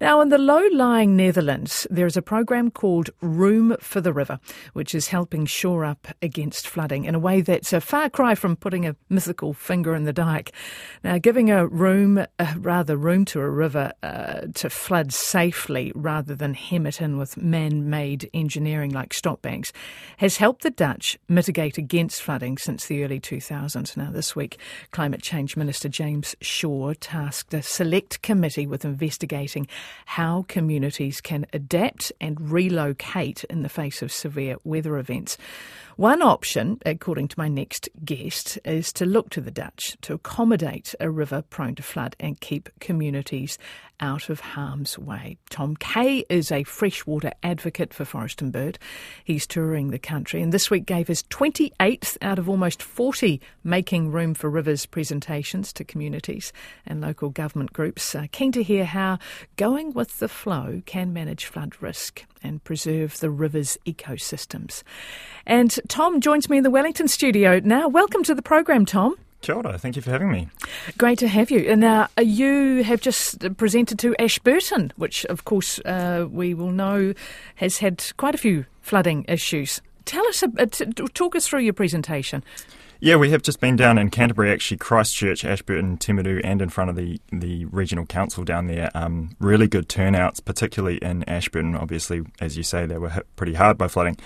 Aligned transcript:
Now, 0.00 0.22
in 0.22 0.30
the 0.30 0.38
low 0.38 0.66
lying 0.72 1.14
Netherlands, 1.14 1.86
there 1.90 2.06
is 2.06 2.16
a 2.16 2.22
program 2.22 2.70
called 2.70 3.10
Room 3.20 3.76
for 3.80 4.00
the 4.00 4.14
River, 4.14 4.40
which 4.72 4.94
is 4.94 5.08
helping 5.08 5.44
shore 5.44 5.84
up 5.84 6.08
against 6.22 6.66
flooding 6.66 7.04
in 7.04 7.14
a 7.14 7.18
way 7.18 7.42
that's 7.42 7.74
a 7.74 7.82
far 7.82 8.08
cry 8.08 8.34
from 8.34 8.56
putting 8.56 8.86
a 8.86 8.96
mythical 9.10 9.52
finger 9.52 9.94
in 9.94 10.04
the 10.04 10.12
dike. 10.14 10.52
Now, 11.04 11.18
giving 11.18 11.50
a 11.50 11.66
room, 11.66 12.16
uh, 12.16 12.54
rather 12.56 12.96
room 12.96 13.26
to 13.26 13.40
a 13.40 13.50
river 13.50 13.92
uh, 14.02 14.46
to 14.54 14.70
flood 14.70 15.12
safely 15.12 15.92
rather 15.94 16.34
than 16.34 16.54
hem 16.54 16.86
it 16.86 17.02
in 17.02 17.18
with 17.18 17.36
man 17.36 17.90
made 17.90 18.30
engineering 18.32 18.92
like 18.92 19.12
stop 19.12 19.42
banks 19.42 19.70
has 20.16 20.38
helped 20.38 20.62
the 20.62 20.70
Dutch 20.70 21.18
mitigate 21.28 21.76
against 21.76 22.22
flooding 22.22 22.56
since 22.56 22.86
the 22.86 23.04
early 23.04 23.20
2000s. 23.20 23.98
Now, 23.98 24.10
this 24.10 24.34
week, 24.34 24.58
Climate 24.92 25.20
Change 25.20 25.58
Minister 25.58 25.90
James 25.90 26.34
Shaw 26.40 26.94
tasked 26.94 27.52
a 27.52 27.60
select 27.60 28.22
committee 28.22 28.66
with 28.66 28.86
investigating 28.86 29.68
how 30.06 30.44
communities 30.48 31.20
can 31.20 31.46
adapt 31.52 32.12
and 32.20 32.50
relocate 32.50 33.44
in 33.44 33.62
the 33.62 33.68
face 33.68 34.02
of 34.02 34.12
severe 34.12 34.56
weather 34.64 34.98
events. 34.98 35.36
One 36.00 36.22
option, 36.22 36.78
according 36.86 37.28
to 37.28 37.38
my 37.38 37.48
next 37.48 37.90
guest, 38.02 38.58
is 38.64 38.90
to 38.94 39.04
look 39.04 39.28
to 39.32 39.42
the 39.42 39.50
Dutch 39.50 39.98
to 40.00 40.14
accommodate 40.14 40.94
a 40.98 41.10
river 41.10 41.42
prone 41.42 41.74
to 41.74 41.82
flood 41.82 42.16
and 42.18 42.40
keep 42.40 42.70
communities 42.80 43.58
out 44.00 44.30
of 44.30 44.40
harm's 44.40 44.98
way. 44.98 45.36
Tom 45.50 45.76
Kay 45.76 46.24
is 46.30 46.50
a 46.50 46.64
freshwater 46.64 47.32
advocate 47.42 47.92
for 47.92 48.06
Forest 48.06 48.40
and 48.40 48.50
Bird. 48.50 48.78
He's 49.24 49.46
touring 49.46 49.90
the 49.90 49.98
country 49.98 50.40
and 50.40 50.54
this 50.54 50.70
week 50.70 50.86
gave 50.86 51.06
his 51.08 51.22
28th 51.24 52.16
out 52.22 52.38
of 52.38 52.48
almost 52.48 52.82
40 52.82 53.38
Making 53.62 54.10
Room 54.10 54.32
for 54.32 54.48
Rivers 54.48 54.86
presentations 54.86 55.70
to 55.74 55.84
communities 55.84 56.50
and 56.86 57.02
local 57.02 57.28
government 57.28 57.74
groups. 57.74 58.14
Uh, 58.14 58.26
keen 58.32 58.52
to 58.52 58.62
hear 58.62 58.86
how 58.86 59.18
going 59.56 59.92
with 59.92 60.18
the 60.18 60.28
flow 60.28 60.80
can 60.86 61.12
manage 61.12 61.44
flood 61.44 61.74
risk 61.82 62.24
and 62.42 62.64
preserve 62.64 63.20
the 63.20 63.30
river's 63.30 63.76
ecosystems. 63.86 64.82
And 65.44 65.78
Tom 65.90 66.20
joins 66.20 66.48
me 66.48 66.56
in 66.56 66.62
the 66.62 66.70
Wellington 66.70 67.08
studio 67.08 67.60
now. 67.64 67.88
Welcome 67.88 68.22
to 68.22 68.32
the 68.32 68.42
program, 68.42 68.86
Tom. 68.86 69.16
Kia 69.40 69.56
ora, 69.56 69.76
thank 69.76 69.96
you 69.96 70.02
for 70.02 70.10
having 70.10 70.30
me. 70.30 70.48
Great 70.96 71.18
to 71.18 71.26
have 71.26 71.50
you. 71.50 71.68
And 71.68 71.80
now, 71.80 72.06
uh, 72.16 72.22
you 72.22 72.84
have 72.84 73.00
just 73.00 73.56
presented 73.56 73.98
to 73.98 74.14
Ashburton, 74.20 74.92
which, 74.94 75.24
of 75.24 75.46
course, 75.46 75.80
uh, 75.80 76.28
we 76.30 76.54
will 76.54 76.70
know 76.70 77.12
has 77.56 77.78
had 77.78 78.04
quite 78.18 78.36
a 78.36 78.38
few 78.38 78.66
flooding 78.82 79.24
issues. 79.26 79.80
Tell 80.04 80.24
us, 80.28 80.44
uh, 80.44 80.66
t- 80.70 80.84
talk 81.12 81.34
us 81.34 81.48
through 81.48 81.62
your 81.62 81.72
presentation. 81.72 82.44
Yeah, 83.00 83.16
we 83.16 83.30
have 83.30 83.42
just 83.42 83.58
been 83.58 83.74
down 83.74 83.98
in 83.98 84.10
Canterbury, 84.10 84.52
actually, 84.52 84.76
Christchurch, 84.76 85.44
Ashburton, 85.44 85.96
Timaru, 85.96 86.40
and 86.44 86.62
in 86.62 86.68
front 86.68 86.90
of 86.90 86.94
the, 86.94 87.18
the 87.32 87.64
regional 87.64 88.06
council 88.06 88.44
down 88.44 88.68
there. 88.68 88.92
Um, 88.94 89.30
really 89.40 89.66
good 89.66 89.88
turnouts, 89.88 90.38
particularly 90.38 90.98
in 90.98 91.24
Ashburton. 91.24 91.74
Obviously, 91.74 92.22
as 92.40 92.56
you 92.56 92.62
say, 92.62 92.86
they 92.86 92.98
were 92.98 93.10
hit 93.10 93.26
pretty 93.34 93.54
hard 93.54 93.76
by 93.76 93.88
flooding. 93.88 94.18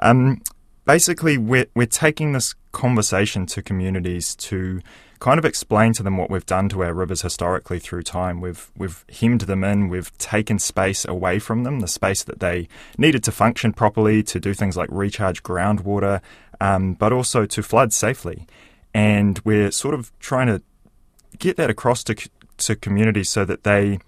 Um, 0.00 0.42
basically, 0.88 1.36
we're, 1.36 1.66
we're 1.76 1.86
taking 1.86 2.32
this 2.32 2.54
conversation 2.72 3.44
to 3.44 3.62
communities 3.62 4.34
to 4.34 4.80
kind 5.18 5.38
of 5.38 5.44
explain 5.44 5.92
to 5.92 6.02
them 6.02 6.16
what 6.16 6.30
we've 6.30 6.46
done 6.46 6.68
to 6.70 6.82
our 6.82 6.94
rivers 6.94 7.20
historically 7.20 7.78
through 7.78 8.02
time. 8.02 8.40
We've 8.40 8.70
we've 8.76 9.04
hemmed 9.10 9.42
them 9.42 9.62
in, 9.64 9.88
we've 9.88 10.16
taken 10.16 10.58
space 10.58 11.04
away 11.04 11.40
from 11.40 11.64
them, 11.64 11.80
the 11.80 11.88
space 11.88 12.24
that 12.24 12.40
they 12.40 12.68
needed 12.96 13.22
to 13.24 13.32
function 13.32 13.72
properly, 13.74 14.22
to 14.22 14.40
do 14.40 14.54
things 14.54 14.76
like 14.76 14.88
recharge 14.90 15.42
groundwater, 15.42 16.22
um, 16.60 16.94
but 16.94 17.12
also 17.12 17.44
to 17.44 17.62
flood 17.62 17.92
safely. 17.92 18.46
And 18.94 19.40
we're 19.44 19.70
sort 19.70 19.94
of 19.94 20.10
trying 20.20 20.46
to 20.46 20.62
get 21.38 21.56
that 21.58 21.68
across 21.68 22.02
to 22.04 22.16
to 22.58 22.76
communities 22.76 23.28
so 23.28 23.44
that 23.44 23.64
they 23.64 23.98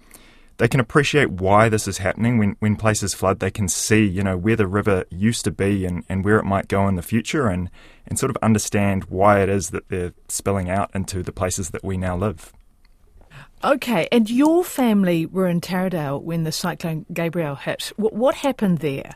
they 0.61 0.67
can 0.67 0.79
appreciate 0.79 1.31
why 1.31 1.69
this 1.69 1.87
is 1.87 1.97
happening 1.97 2.37
when, 2.37 2.55
when 2.59 2.75
places 2.75 3.15
flood. 3.15 3.39
They 3.39 3.49
can 3.49 3.67
see, 3.67 4.05
you 4.05 4.21
know, 4.21 4.37
where 4.37 4.55
the 4.55 4.67
river 4.67 5.05
used 5.09 5.43
to 5.45 5.51
be 5.51 5.87
and, 5.87 6.03
and 6.07 6.23
where 6.23 6.37
it 6.37 6.45
might 6.45 6.67
go 6.67 6.87
in 6.87 6.93
the 6.93 7.01
future 7.01 7.47
and, 7.47 7.71
and 8.05 8.19
sort 8.19 8.29
of 8.29 8.37
understand 8.43 9.05
why 9.05 9.41
it 9.41 9.49
is 9.49 9.71
that 9.71 9.89
they're 9.89 10.13
spilling 10.27 10.69
out 10.69 10.91
into 10.93 11.23
the 11.23 11.31
places 11.31 11.71
that 11.71 11.83
we 11.83 11.97
now 11.97 12.15
live. 12.15 12.53
Okay, 13.63 14.07
and 14.11 14.29
your 14.29 14.63
family 14.63 15.25
were 15.25 15.47
in 15.47 15.61
Taradale 15.61 16.21
when 16.21 16.43
the 16.43 16.51
cyclone 16.51 17.07
Gabrielle 17.11 17.55
hit. 17.55 17.91
What, 17.97 18.13
what 18.13 18.35
happened 18.35 18.79
there? 18.79 19.15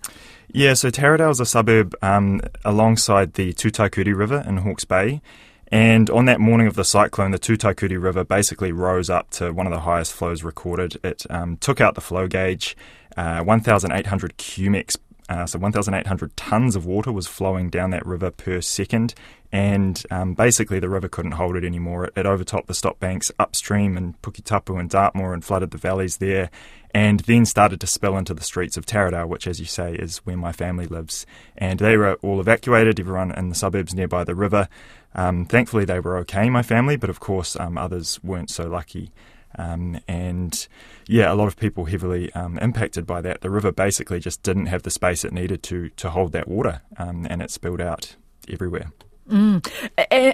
Yeah, 0.52 0.74
so 0.74 0.90
Taradale 0.90 1.30
is 1.30 1.40
a 1.40 1.46
suburb 1.46 1.94
um, 2.02 2.42
alongside 2.64 3.34
the 3.34 3.54
Tutaikuri 3.54 4.18
River 4.18 4.44
in 4.48 4.58
Hawke's 4.58 4.86
Bay. 4.86 5.22
And 5.70 6.10
on 6.10 6.26
that 6.26 6.40
morning 6.40 6.68
of 6.68 6.76
the 6.76 6.86
cyclone, 6.86 7.32
the 7.32 7.40
Tutaikuri 7.40 8.02
River 8.02 8.24
basically 8.24 8.72
rose 8.72 9.10
up 9.10 9.32
to 9.32 9.52
one 9.52 9.66
of 9.66 9.74
the 9.74 9.80
highest 9.82 10.14
flows 10.14 10.44
recorded. 10.44 11.00
It 11.04 11.26
um, 11.30 11.58
took 11.58 11.82
out 11.82 11.96
the 11.96 12.02
flow 12.02 12.28
gauge. 12.28 12.78
Uh, 13.18 13.42
1,800 13.42 14.38
cumecs, 14.38 14.98
uh, 15.28 15.46
so 15.46 15.58
1,800 15.58 16.36
tonnes 16.36 16.76
of 16.76 16.86
water 16.86 17.12
was 17.12 17.28
flowing 17.28 17.70
down 17.70 17.90
that 17.92 18.06
river 18.06 18.32
per 18.32 18.62
second. 18.62 19.14
And 19.52 20.04
um, 20.12 20.34
basically, 20.34 20.80
the 20.80 20.90
river 20.90 21.08
couldn't 21.08 21.34
hold 21.34 21.56
it 21.56 21.64
anymore. 21.64 22.06
It, 22.06 22.14
it 22.18 22.26
overtopped 22.26 22.68
the 22.68 22.74
stop 22.74 23.00
banks 23.00 23.32
upstream 23.40 23.98
in 23.98 24.14
Puketapu 24.16 24.80
and 24.80 24.90
Dartmoor 24.90 25.34
and 25.34 25.44
flooded 25.44 25.72
the 25.72 25.78
valleys 25.78 26.18
there. 26.18 26.50
And 26.94 27.22
then 27.22 27.46
started 27.46 27.82
to 27.82 27.88
spill 27.88 28.18
into 28.18 28.34
the 28.34 28.44
streets 28.44 28.78
of 28.78 28.86
Taradale, 28.86 29.28
which, 29.28 29.48
as 29.48 29.60
you 29.60 29.66
say, 29.66 29.96
is 29.96 30.18
where 30.20 30.38
my 30.38 30.52
family 30.52 30.88
lives. 30.88 31.26
And 31.58 31.80
they 31.80 31.98
were 31.98 32.14
all 32.16 32.40
evacuated, 32.40 33.00
everyone 33.00 33.32
in 33.32 33.50
the 33.50 33.56
suburbs 33.56 33.94
nearby 33.94 34.24
the 34.24 34.36
river. 34.36 34.70
Um, 35.14 35.46
thankfully, 35.46 35.86
they 35.86 36.00
were 36.00 36.18
okay, 36.20 36.50
my 36.50 36.62
family, 36.62 36.96
but 36.98 37.10
of 37.10 37.20
course, 37.20 37.58
um, 37.60 37.78
others 37.78 38.22
weren't 38.24 38.50
so 38.50 38.68
lucky. 38.68 39.12
Um, 39.58 40.00
and 40.08 40.68
yeah, 41.08 41.32
a 41.32 41.36
lot 41.36 41.48
of 41.48 41.58
people 41.58 41.86
heavily 41.86 42.32
um, 42.34 42.58
impacted 42.60 43.06
by 43.06 43.22
that. 43.22 43.42
The 43.42 43.50
river 43.50 43.72
basically 43.72 44.20
just 44.20 44.44
didn't 44.44 44.68
have 44.68 44.84
the 44.84 44.92
space 44.92 45.24
it 45.24 45.34
needed 45.34 45.64
to 45.64 45.90
to 45.90 46.10
hold 46.10 46.32
that 46.34 46.48
water, 46.48 46.82
um, 46.98 47.28
and 47.30 47.42
it 47.42 47.52
spilled 47.52 47.82
out 47.82 48.16
everywhere. 48.50 48.92
Mm. 49.30 49.66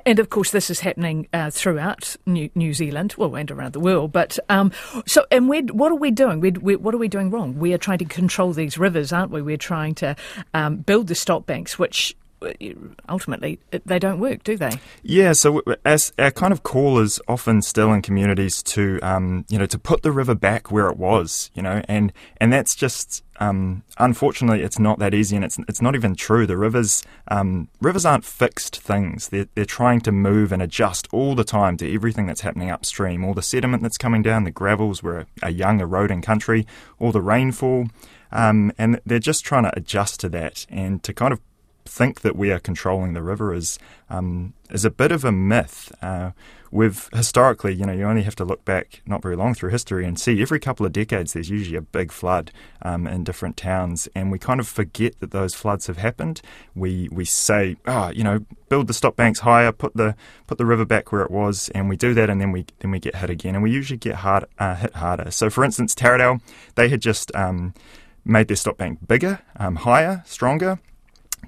And 0.06 0.20
of 0.20 0.30
course, 0.30 0.52
this 0.52 0.70
is 0.70 0.82
happening 0.82 1.28
uh, 1.32 1.50
throughout 1.50 2.16
New, 2.26 2.74
Zealand, 2.74 3.16
well, 3.18 3.36
and 3.36 3.50
around 3.50 3.74
the 3.74 3.80
world. 3.80 4.12
But 4.12 4.38
um, 4.50 4.72
so, 5.06 5.26
and 5.32 5.48
what 5.48 5.92
are 5.92 5.96
we 5.96 6.12
doing? 6.12 6.42
We're, 6.42 6.60
we're, 6.60 6.78
what 6.78 6.94
are 6.94 6.98
we 6.98 7.08
doing 7.08 7.30
wrong? 7.30 7.58
We 7.58 7.74
are 7.74 7.78
trying 7.78 8.00
to 8.00 8.06
control 8.06 8.52
these 8.52 8.78
rivers, 8.78 9.14
aren't 9.14 9.32
we? 9.32 9.42
We're 9.42 9.56
trying 9.58 9.96
to 9.96 10.16
um, 10.54 10.78
build 10.78 11.08
the 11.08 11.16
stop 11.16 11.46
banks, 11.46 11.80
which 11.80 12.16
ultimately 13.10 13.60
they 13.86 14.00
don't 14.00 14.20
work, 14.20 14.44
do 14.44 14.58
they? 14.58 14.72
Yeah. 15.04 15.34
So 15.34 15.62
as 15.86 16.12
our 16.18 16.32
kind 16.32 16.52
of 16.52 16.64
call 16.64 17.00
is 17.00 17.20
often 17.28 17.62
still 17.62 17.94
in 17.94 18.02
communities 18.02 18.64
to 18.64 19.00
um, 19.02 19.46
you 19.50 19.58
know 19.58 19.66
to 19.68 19.78
put 19.80 20.02
the 20.02 20.12
river 20.12 20.36
back 20.36 20.72
where 20.72 20.88
it 20.88 20.98
was, 20.98 21.52
you 21.54 21.62
know, 21.62 21.82
and 21.88 22.12
and 22.38 22.52
that's 22.52 22.76
just 22.76 23.24
um, 23.40 23.84
unfortunately 23.98 24.62
it's 24.62 24.80
not 24.80 25.00
that 25.00 25.14
easy, 25.14 25.36
and 25.36 25.46
it's 25.46 25.58
it's 25.68 25.82
not 25.82 25.96
even 25.96 26.16
true. 26.16 26.48
The 26.48 26.58
rivers 26.58 27.04
um, 27.28 27.68
rivers 27.80 28.06
aren't 28.06 28.26
fixed 28.26 28.80
things. 28.80 29.30
They're 29.30 29.48
they're 29.56 29.66
trying 29.66 30.02
to 30.02 30.12
move 30.12 30.52
and 30.52 30.62
adjust 30.62 31.08
all 31.12 31.36
the 31.36 31.44
time 31.44 31.78
to 31.78 31.94
everything 31.94 32.26
that's 32.26 32.42
happening 32.42 32.72
upstream, 32.72 33.24
all 33.24 33.34
the 33.34 33.42
sediment 33.42 33.84
that's 33.84 33.98
coming 33.98 34.22
down, 34.22 34.44
the 34.44 34.52
gravels. 34.52 35.04
We're 35.04 35.20
a, 35.20 35.26
a 35.44 35.50
young 35.52 35.80
eroding 35.80 36.22
country, 36.22 36.66
all 37.00 37.12
the 37.12 37.22
rainfall. 37.22 37.88
Um, 38.34 38.72
and 38.78 39.02
they're 39.06 39.20
just 39.20 39.44
trying 39.44 39.64
to 39.64 39.78
adjust 39.78 40.22
to 40.22 40.30
that 40.30 40.66
and 40.70 41.04
to 41.04 41.14
kind 41.14 41.34
of 41.34 41.42
think 41.86 42.22
that 42.22 42.36
we 42.36 42.52
are 42.52 42.60
controlling 42.60 43.14
the 43.14 43.22
river 43.22 43.54
is 43.54 43.80
um, 44.10 44.54
is 44.70 44.86
a 44.86 44.92
bit 44.92 45.12
of 45.12 45.26
a 45.26 45.32
myth. 45.32 45.92
Uh, 46.02 46.32
we've 46.72 47.10
historically, 47.14 47.74
you 47.74 47.86
know, 47.86 47.94
you 47.94 48.04
only 48.04 48.24
have 48.24 48.36
to 48.36 48.46
look 48.46 48.64
back 48.64 49.02
not 49.06 49.22
very 49.22 49.36
long 49.36 49.54
through 49.54 49.70
history 49.70 50.06
and 50.06 50.20
see 50.20 50.42
every 50.42 50.60
couple 50.60 50.86
of 50.86 50.94
decades 50.94 51.34
there's 51.34 51.50
usually 51.50 51.78
a 51.78 51.82
big 51.82 52.12
flood 52.12 52.52
um, 52.82 53.08
in 53.08 53.24
different 53.24 53.58
towns, 53.58 54.08
and 54.16 54.32
we 54.32 54.40
kind 54.40 54.60
of 54.60 54.68
forget 54.68 55.20
that 55.20 55.32
those 55.32 55.54
floods 55.54 55.88
have 55.88 55.98
happened. 55.98 56.42
We 56.76 57.10
we 57.12 57.26
say, 57.26 57.78
oh, 57.86 58.10
you 58.10 58.24
know, 58.24 58.46
build 58.70 58.88
the 58.88 58.94
stop 58.94 59.16
banks 59.16 59.40
higher, 59.40 59.72
put 59.72 59.96
the 59.96 60.16
put 60.48 60.58
the 60.58 60.66
river 60.66 60.86
back 60.86 61.12
where 61.12 61.22
it 61.22 61.32
was, 61.32 61.70
and 61.70 61.90
we 61.90 61.98
do 61.98 62.14
that, 62.14 62.30
and 62.30 62.40
then 62.40 62.52
we 62.52 62.66
then 62.80 62.92
we 62.92 63.00
get 63.00 63.16
hit 63.16 63.30
again, 63.30 63.56
and 63.56 63.64
we 63.64 63.72
usually 63.72 63.98
get 63.98 64.16
hard 64.16 64.46
uh, 64.60 64.76
hit 64.76 64.96
harder. 64.96 65.32
So, 65.32 65.50
for 65.50 65.64
instance, 65.64 65.94
Taradale, 65.94 66.42
they 66.76 66.90
had 66.90 67.02
just 67.02 67.34
um, 67.36 67.74
made 68.24 68.48
their 68.48 68.58
stop 68.58 68.78
bank 68.78 69.08
bigger, 69.08 69.42
um, 69.58 69.78
higher, 69.78 70.24
stronger 70.26 70.80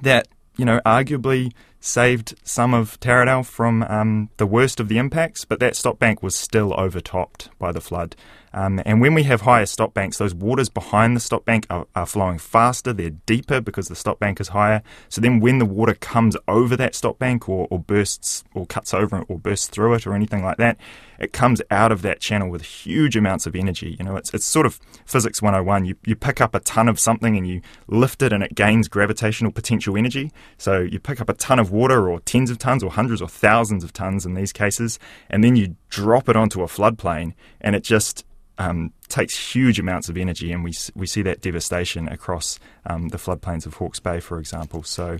that 0.01 0.27
you 0.57 0.65
know 0.65 0.79
arguably 0.85 1.53
saved 1.79 2.33
some 2.43 2.73
of 2.73 2.99
Taradale 2.99 3.45
from 3.45 3.83
um, 3.83 4.29
the 4.37 4.47
worst 4.47 4.79
of 4.79 4.87
the 4.87 4.97
impacts, 4.97 5.43
but 5.43 5.59
that 5.59 5.75
stop 5.75 5.99
bank 5.99 6.23
was 6.23 6.35
still 6.35 6.73
overtopped 6.73 7.49
by 7.59 7.71
the 7.71 7.81
flood. 7.81 8.15
Um, 8.53 8.81
and 8.85 9.01
when 9.01 9.13
we 9.13 9.23
have 9.23 9.41
higher 9.41 9.65
stop 9.65 9.93
banks, 9.93 10.17
those 10.17 10.35
waters 10.35 10.69
behind 10.69 11.15
the 11.15 11.19
stop 11.19 11.43
bank 11.45 11.65
are, 11.69 11.87
are, 11.95 12.05
flowing 12.05 12.37
faster, 12.37 12.93
they're 12.93 13.09
deeper 13.09 13.59
because 13.59 13.87
the 13.87 13.95
stop 13.95 14.19
bank 14.19 14.39
is 14.39 14.49
higher. 14.49 14.83
So 15.09 15.21
then 15.21 15.39
when 15.39 15.57
the 15.57 15.65
water 15.65 15.95
comes 15.95 16.37
over 16.47 16.75
that 16.77 16.93
stop 16.93 17.17
bank 17.17 17.49
or, 17.49 17.67
or 17.71 17.79
bursts 17.79 18.43
or 18.53 18.65
cuts 18.65 18.93
over 18.93 19.21
it 19.21 19.25
or 19.27 19.39
bursts 19.39 19.67
through 19.67 19.95
it 19.95 20.05
or 20.05 20.13
anything 20.13 20.43
like 20.43 20.57
that, 20.57 20.77
it 21.19 21.33
comes 21.33 21.61
out 21.71 21.91
of 21.91 22.01
that 22.03 22.19
channel 22.19 22.49
with 22.49 22.63
huge 22.63 23.15
amounts 23.15 23.47
of 23.47 23.55
energy. 23.55 23.95
You 23.97 24.05
know, 24.05 24.17
it's, 24.17 24.33
it's 24.33 24.45
sort 24.45 24.65
of 24.65 24.79
physics 25.05 25.41
101. 25.41 25.85
You, 25.85 25.95
you 26.05 26.15
pick 26.15 26.41
up 26.41 26.53
a 26.53 26.59
ton 26.59 26.87
of 26.87 26.99
something 26.99 27.35
and 27.35 27.47
you 27.47 27.61
lift 27.87 28.21
it 28.21 28.33
and 28.33 28.43
it 28.43 28.53
gains 28.53 28.87
gravitational 28.87 29.51
potential 29.51 29.97
energy. 29.97 30.31
So 30.57 30.81
you 30.81 30.99
pick 30.99 31.21
up 31.21 31.29
a 31.29 31.33
ton 31.33 31.59
of 31.59 31.71
water 31.71 32.09
or 32.09 32.19
tens 32.19 32.51
of 32.51 32.59
tons 32.59 32.83
or 32.83 32.91
hundreds 32.91 33.21
or 33.21 33.27
thousands 33.27 33.83
of 33.83 33.93
tons 33.93 34.25
in 34.25 34.33
these 34.35 34.53
cases, 34.53 34.99
and 35.29 35.43
then 35.43 35.55
you 35.55 35.75
drop 35.89 36.29
it 36.29 36.35
onto 36.35 36.61
a 36.61 36.67
floodplain 36.67 37.33
and 37.61 37.75
it 37.75 37.83
just 37.83 38.25
um, 38.57 38.93
takes 39.09 39.53
huge 39.53 39.79
amounts 39.79 40.09
of 40.09 40.17
energy, 40.17 40.51
and 40.51 40.63
we 40.63 40.73
we 40.95 41.07
see 41.07 41.21
that 41.23 41.41
devastation 41.41 42.07
across 42.07 42.59
um, 42.85 43.09
the 43.09 43.17
floodplains 43.17 43.65
of 43.65 43.75
Hawke's 43.75 43.99
Bay, 43.99 44.19
for 44.19 44.39
example. 44.39 44.83
So. 44.83 45.19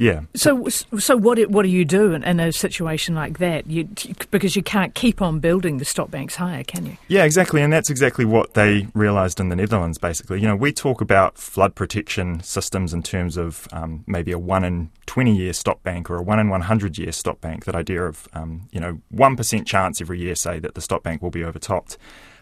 Yeah. 0.00 0.22
So, 0.36 0.68
so 0.68 1.16
what 1.16 1.40
what 1.50 1.64
do 1.64 1.68
you 1.68 1.84
do 1.84 2.12
in, 2.12 2.22
in, 2.22 2.38
a 2.38 2.52
situation 2.52 3.16
like 3.16 3.38
that? 3.38 3.66
You 3.66 3.88
because 4.30 4.54
you 4.54 4.62
can't 4.62 4.94
keep 4.94 5.20
on 5.20 5.40
building 5.40 5.78
the 5.78 5.84
stop 5.84 6.08
banks 6.08 6.36
higher, 6.36 6.62
can 6.62 6.86
you? 6.86 6.96
Yeah, 7.08 7.24
exactly, 7.24 7.62
and 7.62 7.72
that's 7.72 7.90
exactly 7.90 8.24
what 8.24 8.54
they 8.54 8.86
realised 8.94 9.40
in 9.40 9.48
the 9.48 9.56
Netherlands. 9.56 9.98
Basically, 9.98 10.40
you 10.40 10.46
know, 10.46 10.54
we 10.54 10.72
talk 10.72 11.00
about 11.00 11.36
flood 11.36 11.74
protection 11.74 12.40
systems 12.44 12.94
in 12.94 13.02
terms 13.02 13.36
of 13.36 13.66
um, 13.72 14.04
maybe 14.06 14.30
a 14.30 14.38
one 14.38 14.62
in 14.62 14.90
twenty 15.06 15.36
year 15.36 15.52
stop 15.52 15.82
bank 15.82 16.08
or 16.10 16.18
a 16.18 16.22
one 16.22 16.38
in 16.38 16.48
one 16.48 16.60
hundred 16.60 16.96
year 16.96 17.10
stop 17.10 17.40
bank. 17.40 17.64
That 17.64 17.74
idea 17.74 18.04
of 18.04 18.28
um, 18.34 18.68
you 18.70 18.78
know 18.78 19.00
one 19.10 19.36
percent 19.36 19.66
chance 19.66 20.00
every 20.00 20.20
year, 20.20 20.36
say 20.36 20.60
that 20.60 20.76
the 20.76 20.80
stop 20.80 21.02
bank 21.02 21.22
will 21.22 21.30
be 21.30 21.42
overtopped. 21.42 21.98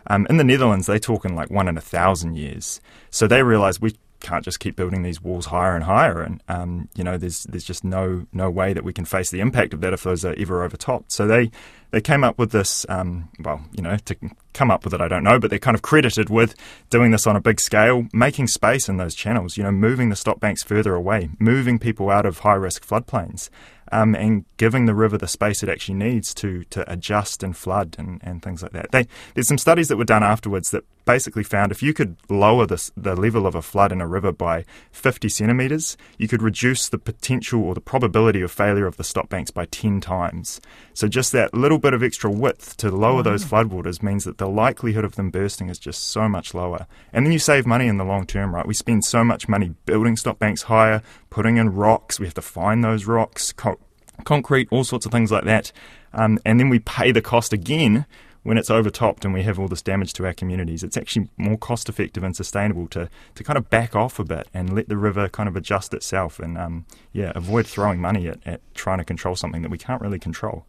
Um, 0.09 0.27
in 0.29 0.37
the 0.37 0.45
Netherlands, 0.45 0.87
they 0.87 0.99
talk 0.99 1.25
in 1.25 1.35
like 1.35 1.51
one 1.51 1.69
in 1.69 1.77
a 1.77 1.81
thousand 1.81 2.37
years. 2.37 2.81
So 3.11 3.27
they 3.27 3.43
realise 3.43 3.81
we 3.81 3.97
can't 4.21 4.45
just 4.45 4.61
keep 4.61 4.77
building 4.77 5.03
these 5.03 5.23
walls 5.23 5.47
higher 5.47 5.75
and 5.75 5.85
higher, 5.85 6.21
and 6.21 6.43
um, 6.49 6.89
you 6.95 7.05
know, 7.05 7.17
there's 7.17 7.45
there's 7.45 7.65
just 7.65 7.85
no 7.85 8.27
no 8.33 8.51
way 8.51 8.73
that 8.73 8.85
we 8.85 8.93
can 8.93 9.05
face 9.05 9.31
the 9.31 9.41
impact 9.41 9.75
of 9.75 9.81
that 9.83 9.93
if 9.93 10.03
those 10.03 10.25
are 10.25 10.35
ever 10.37 10.65
overtopped. 10.65 11.13
So 11.13 11.27
they 11.27 11.51
they 11.91 12.01
came 12.01 12.25
up 12.25 12.39
with 12.39 12.51
this. 12.51 12.87
Um, 12.89 13.29
well, 13.41 13.65
you 13.73 13.83
know, 13.83 13.97
to 13.97 14.17
come 14.53 14.71
up 14.71 14.85
with 14.85 14.95
it, 14.95 15.01
I 15.01 15.09
don't 15.09 15.25
know, 15.25 15.39
but 15.39 15.51
they're 15.51 15.59
kind 15.59 15.75
of 15.75 15.83
credited 15.83 16.31
with 16.31 16.55
doing 16.91 17.11
this 17.11 17.27
on 17.27 17.37
a 17.37 17.41
big 17.41 17.61
scale, 17.61 18.07
making 18.13 18.49
space 18.49 18.89
in 18.89 18.97
those 18.97 19.15
channels. 19.15 19.57
You 19.57 19.65
know, 19.65 19.73
moving 19.73 20.09
the 20.09 20.17
stop 20.17 20.41
banks 20.41 20.63
further 20.63 20.95
away, 20.95 21.31
moving 21.39 21.79
people 21.79 22.11
out 22.11 22.27
of 22.27 22.41
high 22.41 22.55
risk 22.55 22.87
floodplains 22.87 23.49
um, 23.93 24.15
and 24.15 24.45
giving 24.57 24.87
the 24.87 24.95
river 24.95 25.19
the 25.19 25.29
space 25.29 25.63
it 25.63 25.69
actually 25.69 25.95
needs 25.95 26.35
to 26.35 26.65
to 26.65 26.91
adjust 26.91 27.43
and 27.43 27.57
flood 27.57 27.97
and, 27.99 28.21
and 28.23 28.43
things 28.43 28.63
like 28.63 28.73
that. 28.73 28.91
They, 28.93 29.07
there's 29.35 29.49
some 29.49 29.59
studies 29.59 29.89
that 29.89 29.97
were 29.97 30.05
done 30.05 30.23
afterwards 30.23 30.71
that 30.71 30.85
basically 31.07 31.45
found 31.45 31.73
if 31.73 31.83
you 31.83 31.95
could 31.95 32.17
lower 32.29 32.67
this, 32.67 32.91
the 32.97 33.15
level 33.15 33.47
of 33.47 33.55
a 33.55 33.63
flood 33.63 33.93
in 33.93 34.01
a 34.01 34.07
river 34.07 34.33
by 34.33 34.65
50 34.91 35.29
centimetres, 35.29 35.97
you 36.19 36.29
could 36.29 36.43
reduce 36.43 36.89
the 36.89 36.99
potential 36.99 37.63
or 37.63 37.75
the 37.75 37.81
probability 37.81 38.43
of 38.43 38.51
failure 38.51 38.87
of 38.87 38.97
the 38.97 39.05
stop 39.05 39.29
banks 39.29 39.51
by 39.51 39.65
10 39.67 40.01
times. 40.01 40.61
So 40.93 41.07
just 41.09 41.33
that 41.33 41.55
little 41.55 41.79
bit 41.79 41.95
of 41.95 42.03
extra 42.03 42.31
width 42.31 42.77
to 42.79 42.91
lower 42.91 43.23
those 43.23 43.45
floodwaters 43.45 44.03
means 44.03 44.25
that 44.25 44.39
the 44.39 44.49
likelihood 44.49 45.05
of 45.05 45.15
them 45.15 45.31
bursting 45.31 45.71
is 45.71 45.79
just 45.79 46.09
so 46.09 46.29
much 46.29 46.53
lower. 46.53 46.87
And 47.13 47.25
then 47.25 47.33
you 47.33 47.39
save 47.39 47.67
money 47.67 47.87
in 47.87 47.99
the 47.99 48.05
long 48.05 48.27
term, 48.27 48.55
right? 48.55 48.67
We 48.67 48.75
spend 48.75 49.05
so 49.05 49.23
much 49.23 49.49
money 49.49 49.75
building 49.87 50.17
stop 50.17 50.41
banks 50.41 50.63
higher, 50.63 51.03
putting 51.37 51.59
in 51.59 51.69
rocks, 51.69 52.19
we 52.19 52.25
have 52.25 52.33
to 52.33 52.41
find 52.41 52.83
those 52.83 53.05
rocks, 53.05 53.53
co- 53.53 53.79
concrete, 54.25 54.67
all 54.71 54.85
sorts 54.85 55.05
of 55.05 55.13
things 55.13 55.31
like 55.31 55.45
that. 55.45 55.71
Um, 56.15 56.39
and 56.47 56.59
then 56.59 56.71
we 56.71 56.79
pay 56.79 57.13
the 57.13 57.21
cost 57.21 57.53
again 57.53 58.07
when 58.43 58.57
it's 58.57 58.71
overtopped 58.71 59.23
and 59.23 59.35
we 59.35 59.43
have 59.43 59.59
all 59.59 59.69
this 59.69 59.83
damage 59.83 60.15
to 60.15 60.25
our 60.25 60.33
communities, 60.33 60.83
it's 60.83 60.97
actually 60.97 61.29
more 61.37 61.59
cost 61.59 61.91
effective 61.91 62.25
and 62.25 62.35
sustainable 62.35 62.89
to, 62.89 63.11
to 63.35 63.45
kind 63.45 63.59
of 63.59 63.69
back 63.69 63.95
off 63.95 64.19
a 64.19 64.25
bit 64.25 64.49
and 64.55 64.75
let 64.75 64.89
the 64.89 64.97
river 64.97 65.29
kind 65.29 65.47
of 65.47 65.57
adjust 65.57 65.93
itself 65.93 66.39
and 66.39 66.57
um, 66.57 66.87
yeah, 67.13 67.33
avoid 67.35 67.67
throwing 67.67 68.01
money 68.01 68.29
at, 68.29 68.39
at 68.47 68.63
trying 68.75 68.97
to 68.97 69.05
control 69.05 69.37
something 69.37 69.61
that 69.61 69.71
we 69.71 69.77
can't 69.77 70.01
really 70.01 70.19
control. 70.19 70.65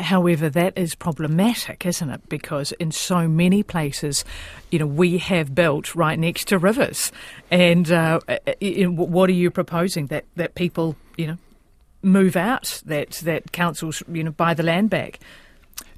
However, 0.00 0.48
that 0.50 0.76
is 0.76 0.94
problematic, 0.94 1.86
isn't 1.86 2.10
it? 2.10 2.28
Because 2.28 2.72
in 2.72 2.92
so 2.92 3.28
many 3.28 3.62
places, 3.62 4.24
you 4.70 4.78
know, 4.78 4.86
we 4.86 5.18
have 5.18 5.54
built 5.54 5.94
right 5.94 6.18
next 6.18 6.48
to 6.48 6.58
rivers. 6.58 7.12
And 7.50 7.90
uh, 7.90 8.20
what 8.60 9.28
are 9.28 9.34
you 9.34 9.50
proposing? 9.50 10.06
That, 10.06 10.24
that 10.36 10.54
people, 10.54 10.96
you 11.16 11.26
know, 11.26 11.38
move 12.02 12.36
out, 12.36 12.82
that, 12.86 13.10
that 13.22 13.52
councils, 13.52 14.02
you 14.10 14.24
know, 14.24 14.30
buy 14.30 14.54
the 14.54 14.62
land 14.62 14.90
back? 14.90 15.20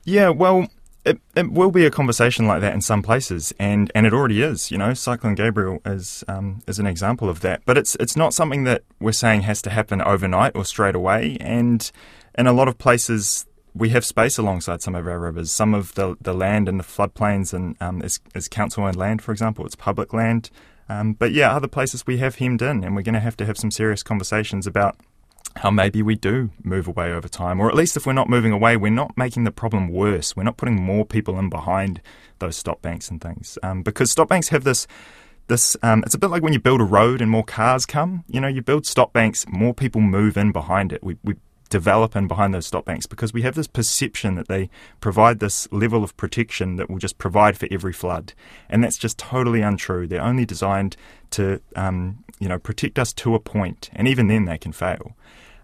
Yeah, 0.05 0.31
well, 0.31 0.69
it, 1.05 1.21
it 1.35 1.51
will 1.51 1.71
be 1.71 1.85
a 1.85 1.91
conversation 1.91 2.47
like 2.47 2.61
that 2.61 2.75
in 2.75 2.81
some 2.81 3.03
places, 3.03 3.53
and, 3.59 3.91
and 3.95 4.07
it 4.07 4.13
already 4.13 4.43
is. 4.43 4.71
You 4.71 4.79
know, 4.79 4.95
Cyclone 4.95 5.35
Gabrielle 5.35 5.81
is 5.85 6.25
um, 6.29 6.63
is 6.67 6.79
an 6.79 6.87
example 6.87 7.29
of 7.29 7.41
that. 7.41 7.63
But 7.65 7.77
it's 7.77 7.97
it's 7.97 8.17
not 8.17 8.35
something 8.35 8.65
that 8.65 8.83
we're 9.01 9.13
saying 9.13 9.43
has 9.43 9.63
to 9.63 9.71
happen 9.71 10.01
overnight 10.01 10.53
or 10.55 10.65
straight 10.65 10.95
away. 10.95 11.37
And 11.41 11.91
in 12.37 12.47
a 12.47 12.53
lot 12.53 12.69
of 12.69 12.79
places, 12.79 13.47
we 13.75 13.91
have 13.91 14.05
space 14.05 14.39
alongside 14.39 14.83
some 14.83 14.95
of 14.95 15.07
our 15.07 15.19
rivers. 15.19 15.51
Some 15.51 15.75
of 15.75 15.95
the 15.95 16.17
the 16.21 16.35
land 16.35 16.69
in 16.69 16.79
the 16.79 16.85
floodplains 16.85 17.53
and 17.53 17.77
um, 17.81 18.03
is, 18.03 18.21
is 18.35 18.49
council 18.49 18.85
owned 18.85 18.97
land, 18.97 19.23
for 19.23 19.33
example. 19.33 19.65
It's 19.65 19.75
public 19.75 20.13
land. 20.13 20.51
Um, 20.89 21.15
but 21.15 21.33
yeah, 21.33 21.55
other 21.55 21.69
places 21.69 22.07
we 22.07 22.19
have 22.19 22.37
hemmed 22.37 22.61
in, 22.61 22.85
and 22.85 22.95
we're 22.95 23.03
going 23.03 23.15
to 23.15 23.21
have 23.21 23.37
to 23.39 23.47
have 23.47 23.57
some 23.57 23.71
serious 23.71 24.03
conversations 24.03 24.67
about 24.67 24.97
how 25.57 25.71
maybe 25.71 26.03
we 26.03 26.15
do 26.15 26.51
move 26.63 26.89
away 26.89 27.13
over 27.13 27.29
time, 27.29 27.61
or 27.61 27.69
at 27.69 27.75
least 27.75 27.97
if 27.97 28.07
we're 28.07 28.13
not 28.13 28.29
moving 28.29 28.53
away, 28.53 28.77
we're 28.77 28.91
not 28.91 29.17
making 29.17 29.45
the 29.45 29.51
problem 29.51 29.89
worse. 29.89 30.35
We're 30.37 30.43
not 30.43 30.57
putting 30.57 30.83
more 30.83 31.05
people 31.05 31.39
in 31.39 31.51
behind 31.51 32.01
those 32.39 32.57
stop 32.57 32.83
banks 32.83 33.11
and 33.11 33.21
things, 33.21 33.59
um, 33.63 33.83
because 33.83 34.11
stop 34.11 34.29
banks 34.29 34.49
have 34.49 34.65
this. 34.65 34.87
This 35.49 35.77
um, 35.83 36.03
it's 36.05 36.15
a 36.15 36.19
bit 36.19 36.31
like 36.31 36.43
when 36.43 36.53
you 36.53 36.61
build 36.61 36.81
a 36.81 36.85
road 36.85 37.21
and 37.21 37.31
more 37.31 37.43
cars 37.43 37.85
come. 37.85 38.25
You 38.29 38.41
know, 38.41 38.49
you 38.49 38.63
build 38.63 38.87
stop 38.87 39.13
banks, 39.13 39.45
more 39.49 39.75
people 39.75 40.01
move 40.01 40.37
in 40.37 40.53
behind 40.53 40.93
it. 40.93 41.03
We, 41.03 41.17
we 41.25 41.35
develop 41.73 42.15
in 42.15 42.29
behind 42.29 42.53
those 42.53 42.67
stop 42.67 42.85
banks 42.85 43.07
because 43.07 43.33
we 43.33 43.41
have 43.41 43.55
this 43.55 43.67
perception 43.67 44.35
that 44.35 44.47
they 44.47 44.69
provide 45.01 45.41
this 45.41 45.67
level 45.73 46.05
of 46.05 46.15
protection 46.19 46.77
that 46.77 46.91
will 46.91 46.99
just 46.99 47.17
provide 47.17 47.57
for 47.57 47.67
every 47.71 47.95
flood, 47.95 48.35
and 48.69 48.85
that's 48.85 48.99
just 48.99 49.17
totally 49.17 49.63
untrue. 49.63 50.07
They're 50.07 50.21
only 50.23 50.45
designed 50.45 50.99
to, 51.31 51.63
um, 51.75 52.25
you 52.39 52.47
know, 52.47 52.59
protect 52.59 52.99
us 52.99 53.15
to 53.15 53.35
a 53.35 53.41
point, 53.41 53.89
and 53.95 54.07
even 54.07 54.27
then 54.27 54.45
they 54.45 54.59
can 54.59 54.73
fail. 54.73 55.17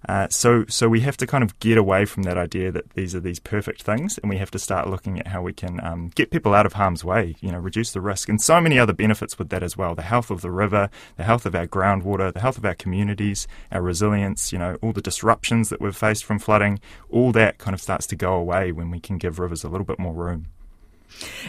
Uh, 0.07 0.29
so, 0.29 0.65
so 0.69 0.89
we 0.89 1.01
have 1.01 1.17
to 1.17 1.27
kind 1.27 1.43
of 1.43 1.59
get 1.61 1.79
away 1.79 2.05
from 2.05 2.23
that 2.25 2.37
idea 2.37 2.71
that 2.71 2.91
these 2.91 3.15
are 3.15 3.21
these 3.21 3.39
perfect 3.39 3.83
things, 3.83 4.19
and 4.19 4.31
we 4.31 4.37
have 4.37 4.51
to 4.51 4.59
start 4.59 4.89
looking 4.89 5.19
at 5.19 5.29
how 5.29 5.43
we 5.43 5.53
can 5.53 5.83
um, 5.85 6.11
get 6.15 6.31
people 6.31 6.55
out 6.55 6.67
of 6.67 6.75
harm's 6.75 7.05
way. 7.05 7.35
You 7.41 7.53
know, 7.53 7.59
reduce 7.59 7.93
the 7.93 8.01
risk, 8.01 8.29
and 8.29 8.41
so 8.41 8.61
many 8.61 8.79
other 8.79 8.93
benefits 8.93 9.39
with 9.39 9.49
that 9.49 9.63
as 9.63 9.77
well. 9.77 9.95
The 9.95 10.03
health 10.03 10.31
of 10.31 10.41
the 10.41 10.51
river, 10.51 10.91
the 11.17 11.25
health 11.25 11.47
of 11.47 11.55
our 11.55 11.67
groundwater, 11.67 12.33
the 12.33 12.41
health 12.41 12.59
of 12.59 12.65
our 12.65 12.75
communities, 12.75 13.49
our 13.73 13.83
resilience. 13.83 14.53
You 14.53 14.59
know, 14.59 14.79
all 14.83 14.93
the 14.93 15.03
disruptions 15.03 15.69
that 15.71 15.81
we've 15.81 15.97
faced 15.97 16.25
from 16.25 16.39
flooding. 16.39 16.81
All 17.11 17.33
that 17.33 17.59
kind 17.59 17.75
of 17.75 17.81
starts 17.81 18.07
to 18.09 18.17
go 18.17 18.35
away 18.35 18.73
when 18.73 18.91
we 18.91 19.01
can 19.01 19.19
give 19.19 19.39
rivers 19.39 19.65
a 19.65 19.69
little 19.69 19.87
bit 19.87 19.99
more 19.99 20.13
room. 20.13 20.47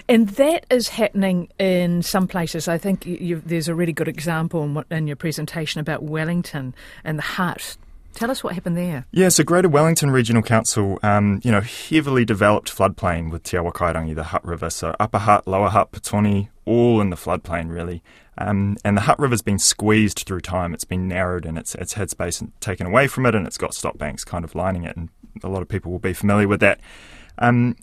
And 0.07 0.30
that 0.30 0.66
is 0.69 0.90
happening 0.90 1.50
in 1.60 2.02
some 2.02 2.28
places. 2.28 2.68
I 2.68 2.78
think 2.78 3.06
you, 3.06 3.42
there's 3.45 3.68
a 3.68 3.75
really 3.75 3.94
good 3.94 4.07
example 4.07 4.63
in, 4.63 4.84
in, 4.90 5.07
your 5.07 5.16
presentation 5.16 5.81
about 5.81 6.04
Wellington 6.04 6.74
and 7.04 7.18
the 7.18 7.24
Hutt 7.24 7.78
Tell 8.14 8.32
us 8.32 8.44
what 8.44 8.54
happened 8.54 8.76
there. 8.76 9.06
Yeah, 9.12 9.30
so 9.30 9.44
Greater 9.44 9.70
Wellington 9.70 10.12
Regional 10.12 10.42
Council, 10.42 11.00
um, 11.04 11.40
you 11.44 11.52
know, 11.52 11.62
heavily 11.62 12.26
developed 12.26 12.76
floodplain 12.76 13.32
with 13.32 13.44
Te 13.44 13.58
Awa 13.58 13.72
Kairangi, 13.72 14.16
the 14.16 14.26
Hutt 14.26 14.44
River. 14.44 14.70
So 14.70 14.96
Upper 15.00 15.20
Hutt, 15.20 15.48
Lower 15.48 15.70
Hutt, 15.70 15.92
Petone, 15.92 16.50
all 16.66 17.00
in 17.02 17.10
the 17.10 17.16
floodplain 17.16 17.72
really. 17.72 18.04
Um, 18.38 18.78
and 18.84 18.98
the 18.98 19.02
Hutt 19.02 19.20
River's 19.20 19.42
been 19.42 19.60
squeezed 19.60 20.24
through 20.26 20.42
time. 20.42 20.74
It's 20.74 20.86
been 20.86 21.07
narrowed 21.07 21.45
and 21.45 21.57
it's, 21.57 21.76
it's 21.76 21.94
had 21.94 22.10
space 22.10 22.44
taken 22.60 22.88
away 22.88 23.07
from 23.07 23.26
it 23.26 23.36
and 23.36 23.45
it's 23.45 23.57
got 23.57 23.74
stop 23.74 23.98
banks 23.98 24.24
kind 24.24 24.44
of 24.44 24.56
lining 24.56 24.83
it. 24.83 24.95
And 24.95 25.10
a 25.44 25.50
lot 25.50 25.62
of 25.62 25.68
people 25.68 25.92
will 25.92 26.00
be 26.00 26.14
familiar 26.14 26.48
with 26.48 26.60
that. 26.62 26.80
Um, 27.38 27.76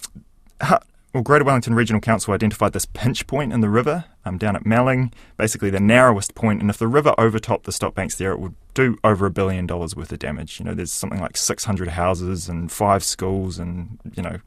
Hutt 0.61 0.87
well, 1.17 1.23
Greater 1.23 1.47
Wellington 1.47 1.75
Regional 1.75 2.03
Council 2.03 2.35
identified 2.35 2.75
this 2.75 2.85
pinch 2.85 3.27
point 3.27 3.51
in 3.51 3.63
the 3.63 3.71
river 3.71 4.05
um, 4.27 4.37
down 4.37 4.55
at 4.55 4.67
Melling, 4.67 5.15
basically 5.39 5.71
the 5.71 5.81
narrowest 5.81 6.35
point. 6.35 6.59
point, 6.59 6.61
and 6.61 6.69
if 6.69 6.77
the 6.77 6.87
river 6.87 7.15
overtopped 7.19 7.65
the 7.65 7.73
stop 7.73 7.95
banks 7.95 8.17
there, 8.17 8.33
it 8.33 8.39
would 8.39 8.55
do 8.77 8.97
over 9.03 9.27
a 9.27 9.31
billion 9.31 9.67
dollars 9.67 9.97
worth 9.97 10.13
of 10.13 10.21
damage. 10.21 10.61
You 10.61 10.67
know, 10.67 10.75
there's 10.75 10.93
something 10.93 11.21
like 11.21 11.37
600 11.37 11.89
houses 11.89 12.49
and 12.49 12.71
five 12.71 13.03
schools, 13.03 13.59
and 13.59 13.99
you 14.15 14.23
know, 14.23 14.39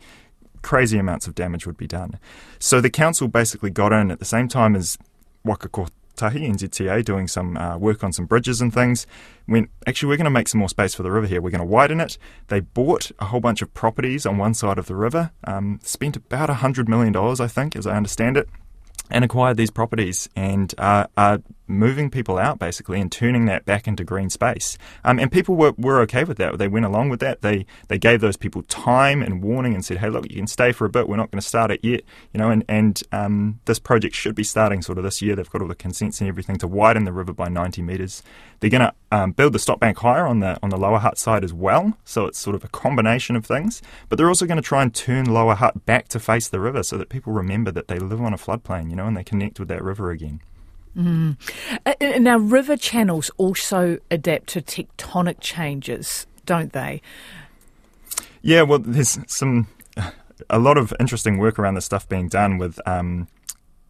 crazy 0.61 0.97
amounts 0.97 1.27
of 1.27 1.35
damage 1.35 1.65
would 1.67 1.77
be 1.77 1.87
done. 1.87 2.19
So 2.59 2.79
the 2.79 2.89
council 2.89 3.27
basically 3.27 3.71
got 3.71 3.91
in 3.91 4.11
at 4.11 4.19
the 4.19 4.25
same 4.25 4.47
time 4.47 4.75
as 4.75 4.97
Waka 5.43 5.67
Kotahi, 5.69 6.47
NZTA, 6.47 7.03
doing 7.03 7.27
some 7.27 7.57
uh, 7.57 7.77
work 7.77 8.03
on 8.03 8.13
some 8.13 8.25
bridges 8.25 8.61
and 8.61 8.73
things, 8.73 9.07
went, 9.47 9.69
actually, 9.87 10.09
we're 10.09 10.17
going 10.17 10.25
to 10.25 10.31
make 10.31 10.47
some 10.47 10.59
more 10.59 10.69
space 10.69 10.93
for 10.93 11.03
the 11.03 11.11
river 11.11 11.27
here. 11.27 11.41
We're 11.41 11.49
going 11.49 11.59
to 11.59 11.65
widen 11.65 11.99
it. 11.99 12.17
They 12.47 12.59
bought 12.59 13.11
a 13.19 13.25
whole 13.25 13.39
bunch 13.39 13.61
of 13.61 13.73
properties 13.73 14.25
on 14.25 14.37
one 14.37 14.53
side 14.53 14.77
of 14.77 14.85
the 14.87 14.95
river, 14.95 15.31
um, 15.45 15.79
spent 15.83 16.15
about 16.15 16.49
$100 16.49 16.87
million, 16.87 17.15
I 17.15 17.47
think, 17.47 17.75
as 17.75 17.87
I 17.87 17.95
understand 17.95 18.37
it, 18.37 18.47
and 19.09 19.25
acquired 19.25 19.57
these 19.57 19.71
properties 19.71 20.29
and 20.35 20.73
uh, 20.77 21.07
are 21.17 21.41
moving 21.67 22.09
people 22.09 22.37
out 22.37 22.57
basically 22.59 22.99
and 22.99 23.11
turning 23.11 23.45
that 23.45 23.65
back 23.65 23.87
into 23.87 24.03
green 24.03 24.29
space. 24.29 24.77
Um, 25.03 25.19
and 25.19 25.31
people 25.31 25.55
were, 25.55 25.73
were 25.77 26.01
okay 26.01 26.23
with 26.23 26.37
that. 26.37 26.57
They 26.57 26.67
went 26.67 26.85
along 26.85 27.09
with 27.09 27.19
that. 27.19 27.41
They 27.41 27.65
they 27.87 27.97
gave 27.97 28.21
those 28.21 28.37
people 28.37 28.63
time 28.63 29.21
and 29.21 29.43
warning 29.43 29.73
and 29.73 29.85
said, 29.85 29.97
hey, 29.97 30.09
look, 30.09 30.29
you 30.29 30.37
can 30.37 30.47
stay 30.47 30.71
for 30.71 30.85
a 30.85 30.89
bit. 30.89 31.07
We're 31.07 31.17
not 31.17 31.31
going 31.31 31.41
to 31.41 31.47
start 31.47 31.71
it 31.71 31.79
yet. 31.83 32.01
You 32.33 32.39
know, 32.39 32.49
and, 32.49 32.65
and 32.67 33.01
um, 33.11 33.59
this 33.65 33.79
project 33.79 34.15
should 34.15 34.35
be 34.35 34.43
starting 34.43 34.81
sort 34.81 34.97
of 34.97 35.03
this 35.03 35.21
year. 35.21 35.35
They've 35.35 35.49
got 35.49 35.61
all 35.61 35.67
the 35.67 35.75
consents 35.75 36.19
and 36.21 36.27
everything 36.27 36.57
to 36.57 36.67
widen 36.67 37.05
the 37.05 37.13
river 37.13 37.33
by 37.33 37.49
90 37.49 37.81
metres. 37.81 38.23
They're 38.59 38.69
going 38.69 38.81
to 38.81 38.93
um, 39.11 39.31
build 39.31 39.53
the 39.53 39.59
stop 39.59 39.79
bank 39.79 39.97
higher 39.99 40.25
on 40.27 40.39
the 40.39 40.57
on 40.61 40.69
the 40.69 40.77
Lower 40.77 40.99
Hutt 40.99 41.17
side 41.17 41.43
as 41.43 41.53
well. 41.53 41.97
So 42.05 42.25
it's 42.25 42.39
sort 42.39 42.55
of 42.55 42.63
a 42.63 42.67
combination 42.67 43.35
of 43.35 43.45
things. 43.45 43.81
But 44.07 44.17
they're 44.17 44.27
also 44.27 44.45
going 44.45 44.57
to 44.57 44.61
try 44.61 44.81
and 44.81 44.93
turn 44.93 45.25
Lower 45.25 45.55
Hutt 45.55 45.85
back 45.85 46.07
to 46.09 46.19
face 46.19 46.47
the 46.47 46.59
river 46.59 46.83
so 46.83 46.97
that 46.97 47.09
people 47.09 47.33
remember 47.33 47.71
that 47.71 47.87
they 47.87 47.99
live 47.99 48.21
on 48.21 48.33
a 48.33 48.37
floodplain, 48.37 48.89
you 48.89 48.95
know, 48.95 49.07
and 49.07 49.17
they 49.17 49.23
connect 49.23 49.59
with 49.59 49.67
that 49.69 49.83
river 49.83 50.11
again. 50.11 50.41
Mm. 50.97 51.37
Now, 52.19 52.37
river 52.37 52.75
channels 52.75 53.29
also 53.37 53.99
adapt 54.09 54.47
to 54.47 54.61
tectonic 54.61 55.37
changes, 55.39 56.25
don't 56.45 56.73
they? 56.73 57.01
Yeah, 58.41 58.63
well, 58.63 58.79
there's 58.79 59.19
some 59.27 59.67
a 60.49 60.59
lot 60.59 60.77
of 60.77 60.93
interesting 60.99 61.37
work 61.37 61.59
around 61.59 61.75
this 61.75 61.85
stuff 61.85 62.07
being 62.07 62.27
done 62.27 62.57
with 62.57 62.79
um, 62.87 63.27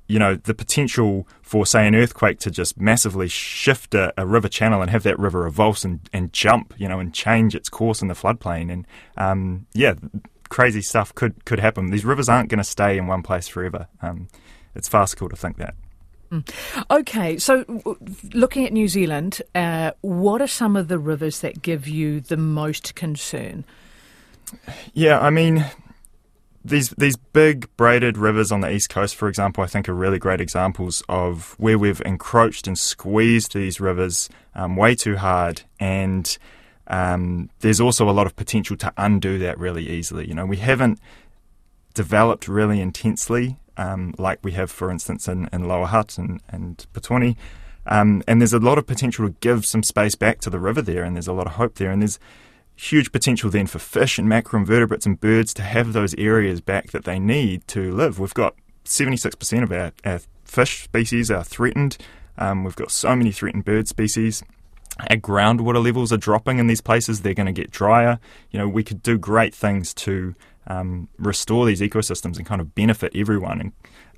you 0.10 0.18
know, 0.18 0.34
the 0.34 0.56
potential 0.56 1.28
for, 1.44 1.68
say, 1.68 1.88
an 1.88 1.94
earthquake 1.94 2.40
to 2.40 2.50
just 2.50 2.82
massively 2.82 3.28
shift 3.28 3.94
a, 3.94 4.12
a 4.18 4.26
river 4.26 4.50
channel 4.50 4.82
and 4.82 4.90
have 4.90 5.04
that 5.04 5.18
river 5.20 5.50
avulse 5.50 5.86
and, 5.86 6.00
and 6.12 6.34
jump, 6.34 6.74
you 6.78 6.90
know, 6.90 7.00
and 7.00 7.14
change 7.14 7.54
its 7.54 7.70
course 7.70 8.02
in 8.02 8.08
the 8.08 8.16
floodplain. 8.16 8.74
And 8.74 8.88
um, 9.18 9.68
yeah, 9.74 9.94
crazy 10.50 10.82
stuff 10.82 11.14
could 11.14 11.46
could 11.46 11.60
happen. 11.60 11.92
These 11.92 12.06
rivers 12.06 12.28
aren't 12.28 12.50
going 12.50 12.58
to 12.58 12.64
stay 12.64 12.98
in 12.98 13.06
one 13.06 13.22
place 13.22 13.48
forever. 13.48 13.88
Um, 14.02 14.30
it's 14.74 14.90
farcical 14.90 15.30
to 15.30 15.36
think 15.36 15.58
that. 15.58 15.76
Mm. 16.32 16.50
Okay, 16.90 17.38
so 17.38 17.64
looking 18.34 18.66
at 18.66 18.74
New 18.74 18.88
Zealand, 18.88 19.44
uh, 19.54 19.92
what 20.02 20.42
are 20.42 20.48
some 20.48 20.76
of 20.76 20.88
the 20.88 20.98
rivers 20.98 21.42
that 21.42 21.62
give 21.62 21.88
you 21.88 22.20
the 22.20 22.38
most 22.38 22.96
concern? 22.96 23.64
Yeah, 24.94 25.20
I 25.20 25.30
mean, 25.30 25.66
these 26.64 26.90
these 26.90 27.16
big 27.16 27.70
braided 27.78 28.18
rivers 28.18 28.52
on 28.52 28.62
the 28.62 28.72
east 28.72 28.90
coast, 28.90 29.16
for 29.16 29.28
example, 29.28 29.64
I 29.64 29.68
think 29.68 29.88
are 29.88 29.94
really 29.94 30.20
great 30.20 30.42
examples 30.42 31.04
of 31.08 31.56
where 31.58 31.78
we've 31.78 32.02
encroached 32.06 32.68
and 32.68 32.78
squeezed 32.78 33.54
these 33.54 33.80
rivers 33.80 34.30
um, 34.56 34.76
way 34.76 34.96
too 34.96 35.18
hard, 35.18 35.62
and 35.80 36.38
um, 36.88 37.50
there's 37.60 37.80
also 37.80 38.10
a 38.10 38.12
lot 38.12 38.28
of 38.28 38.36
potential 38.36 38.76
to 38.78 38.94
undo 38.98 39.38
that 39.40 39.58
really 39.58 39.88
easily. 39.90 40.28
You 40.28 40.34
know, 40.34 40.46
we 40.46 40.58
haven't 40.58 41.00
developed 41.94 42.48
really 42.48 42.82
intensely 42.82 43.58
um, 43.80 44.14
like 44.18 44.40
we 44.44 44.52
have, 44.52 44.70
for 44.70 44.92
instance, 44.92 45.28
in, 45.28 45.48
in 45.54 45.68
Lower 45.68 45.86
Hutt 45.86 46.18
and, 46.18 46.42
and 46.50 46.86
Petone. 46.94 47.38
Um, 47.86 48.22
and 48.28 48.42
there's 48.42 48.54
a 48.54 48.60
lot 48.60 48.78
of 48.78 48.86
potential 48.86 49.28
to 49.28 49.36
give 49.40 49.66
some 49.66 49.84
space 49.84 50.16
back 50.16 50.42
to 50.42 50.50
the 50.50 50.60
river 50.60 50.82
there, 50.82 51.04
and 51.04 51.16
there's 51.16 51.28
a 51.28 51.34
lot 51.34 51.48
of 51.48 51.54
hope 51.54 51.76
there. 51.76 51.90
And 51.90 52.02
there's 52.02 52.20
huge 52.80 53.12
potential 53.12 53.50
then 53.50 53.68
for 53.68 53.78
fish 53.78 54.18
and 54.18 54.28
macroinvertebrates 54.28 55.06
and 55.06 55.20
birds 55.20 55.54
to 55.54 55.62
have 55.62 55.92
those 55.92 56.16
areas 56.16 56.62
back 56.62 56.92
that 56.92 57.04
they 57.04 57.20
need 57.20 57.68
to 57.68 57.92
live. 57.92 58.20
We've 58.20 58.34
got 58.34 58.56
76% 58.86 59.64
of 59.64 59.72
our, 59.72 59.92
our 60.06 60.22
fish 60.46 60.84
species 60.84 61.30
are 61.30 61.44
threatened. 61.44 61.98
Um, 62.38 62.64
we've 62.64 62.78
got 62.78 62.90
so 62.90 63.16
many 63.18 63.32
threatened 63.32 63.66
bird 63.66 63.90
species. 63.90 64.44
Our 65.10 65.18
groundwater 65.18 65.84
levels 65.84 66.14
are 66.14 66.18
dropping 66.18 66.58
in 66.58 66.68
these 66.68 66.80
places. 66.80 67.22
They're 67.22 67.34
going 67.34 67.48
to 67.48 67.52
get 67.52 67.70
drier. 67.70 68.18
You 68.52 68.60
know, 68.60 68.68
we 68.68 68.84
could 68.84 69.04
do 69.04 69.18
great 69.18 69.54
things 69.54 69.94
to 69.96 70.34
um, 70.70 71.10
restore 71.18 71.66
these 71.66 71.82
ecosystems 71.82 72.38
and 72.38 72.46
kind 72.46 72.62
of 72.62 72.76
benefit 72.76 73.12
everyone, 73.16 73.60
and 73.60 73.72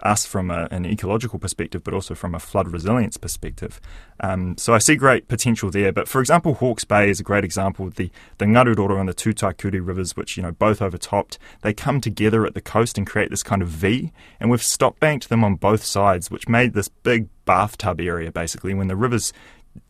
us 0.04 0.26
from 0.26 0.50
a, 0.50 0.68
an 0.72 0.86
ecological 0.86 1.40
perspective, 1.40 1.84
but 1.84 1.94
also 1.94 2.16
from 2.16 2.36
a 2.36 2.40
flood 2.40 2.68
resilience 2.72 3.18
perspective. 3.18 3.80
Um, 4.20 4.58
so 4.58 4.74
I 4.74 4.80
see 4.80 4.96
great 4.96 5.28
potential 5.28 5.72
there. 5.72 5.92
But 5.92 6.08
for 6.08 6.20
example, 6.20 6.56
Hawke's 6.56 6.84
Bay 6.84 7.10
is 7.10 7.20
a 7.20 7.24
great 7.24 7.44
example. 7.44 7.90
The 7.90 8.12
the 8.38 8.46
Ngaruroro 8.46 9.00
and 9.00 9.08
the 9.08 9.14
Two 9.14 9.34
Tutaikuri 9.34 9.86
rivers, 9.86 10.16
which 10.16 10.38
you 10.38 10.44
know 10.44 10.52
both 10.52 10.82
overtopped, 10.82 11.38
they 11.62 11.74
come 11.74 12.02
together 12.02 12.46
at 12.46 12.54
the 12.54 12.62
coast 12.62 12.98
and 12.98 13.08
create 13.08 13.30
this 13.30 13.44
kind 13.44 13.62
of 13.62 13.68
V, 13.70 14.12
and 14.40 14.52
we've 14.52 14.64
stop 14.64 15.00
banked 15.00 15.30
them 15.30 15.44
on 15.44 15.56
both 15.56 15.84
sides, 15.84 16.30
which 16.30 16.50
made 16.50 16.74
this 16.74 16.90
big 16.90 17.28
bathtub 17.46 18.00
area 18.00 18.32
basically 18.32 18.74
when 18.74 18.88
the 18.88 18.96
rivers 18.96 19.34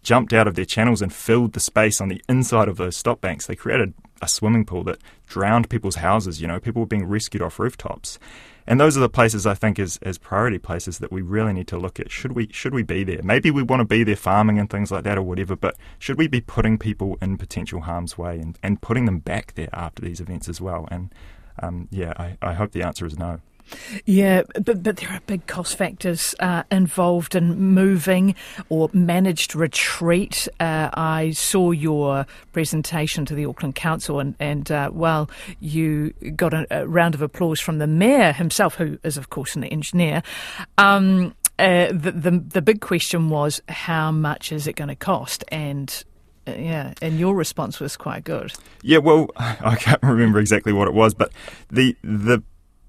jumped 0.04 0.34
out 0.34 0.48
of 0.48 0.56
their 0.56 0.66
channels 0.66 1.02
and 1.02 1.14
filled 1.14 1.54
the 1.54 1.60
space 1.60 2.00
on 2.00 2.08
the 2.08 2.22
inside 2.30 2.68
of 2.68 2.78
those 2.78 2.96
stop 2.96 3.20
banks. 3.20 3.48
They 3.48 3.56
created 3.56 3.94
a 4.22 4.28
swimming 4.28 4.66
pool 4.66 4.84
that 4.86 5.00
drowned 5.28 5.70
people's 5.70 5.96
houses. 5.96 6.42
You 6.42 6.48
know, 6.48 6.60
people 6.60 6.82
were 6.82 6.88
being 6.88 7.06
rescued 7.06 7.42
off 7.42 7.60
rooftops. 7.60 8.20
And 8.68 8.80
those 8.80 8.96
are 8.96 9.02
the 9.02 9.10
places 9.10 9.46
I 9.46 9.56
think 9.56 9.80
as, 9.80 9.98
as 10.04 10.18
priority 10.18 10.60
places 10.60 11.00
that 11.00 11.12
we 11.12 11.22
really 11.22 11.52
need 11.52 11.68
to 11.70 11.78
look 11.78 12.00
at. 12.00 12.12
Should 12.12 12.34
we 12.34 12.48
should 12.52 12.74
we 12.74 12.84
be 12.84 13.04
there? 13.04 13.22
Maybe 13.24 13.50
we 13.50 13.64
want 13.64 13.82
to 13.82 13.86
be 13.86 14.04
there 14.04 14.16
farming 14.16 14.60
and 14.60 14.70
things 14.70 14.92
like 14.92 15.04
that 15.04 15.18
or 15.18 15.24
whatever, 15.24 15.56
but 15.56 15.76
should 15.98 16.18
we 16.18 16.28
be 16.28 16.42
putting 16.42 16.78
people 16.78 17.18
in 17.22 17.38
potential 17.38 17.82
harm's 17.82 18.18
way 18.18 18.40
and, 18.40 18.58
and 18.62 18.82
putting 18.82 19.06
them 19.06 19.20
back 19.20 19.56
there 19.56 19.70
after 19.74 20.02
these 20.02 20.22
events 20.22 20.48
as 20.48 20.62
well? 20.62 20.88
And 20.92 21.14
um, 21.60 21.88
yeah, 21.92 22.14
I, 22.18 22.38
I 22.42 22.54
hope 22.54 22.72
the 22.72 22.84
answer 22.84 23.06
is 23.06 23.18
no. 23.18 23.40
Yeah, 24.06 24.44
but, 24.54 24.84
but 24.84 24.98
there 24.98 25.10
are 25.10 25.22
big 25.28 25.48
cost 25.48 25.78
factors 25.78 26.36
uh, 26.40 26.64
involved 26.72 27.36
in 27.36 27.60
moving 27.60 28.36
or 28.70 28.90
managed 28.94 29.56
retreat. 29.56 30.48
Uh, 30.60 30.90
I 30.94 31.32
saw 31.32 31.72
your 31.72 32.26
presentation 32.52 33.26
to 33.26 33.36
the 33.36 33.46
Auckland 33.46 33.76
Council, 33.76 34.20
and, 34.20 34.36
and 34.40 34.72
uh, 34.72 34.90
well, 34.94 35.30
you 35.60 36.12
got 36.36 36.54
a, 36.54 36.68
a, 36.72 36.88
round 36.88 37.16
of 37.16 37.22
applause 37.22 37.60
from 37.60 37.78
the 37.78 37.88
mayor 37.88 38.32
himself, 38.32 38.76
who 38.76 38.98
is, 39.04 39.18
of 39.18 39.30
course, 39.30 39.56
an 39.56 39.64
engineer. 39.64 40.24
Um, 40.78 41.36
uh, 41.60 41.88
the, 41.92 42.12
the, 42.12 42.32
the 42.32 42.62
big 42.62 42.82
question 42.82 43.30
was 43.30 43.62
how 43.70 44.12
much 44.12 44.52
is 44.52 44.68
it 44.68 44.76
going 44.76 44.88
to 44.88 44.96
cost, 44.96 45.44
and 45.50 46.04
uh, 46.48 46.54
yeah, 46.54 46.94
and 47.02 47.20
your 47.20 47.36
response 47.36 47.80
was 47.80 47.96
quite 47.96 48.24
good. 48.24 48.52
Yeah, 48.82 48.98
well, 48.98 49.28
I 49.38 49.76
can't 49.76 50.02
remember 50.02 50.40
exactly 50.40 50.74
what 50.74 50.88
it 50.88 50.94
was, 50.94 51.14
but 51.14 51.32
the 51.70 51.96
the 52.04 52.42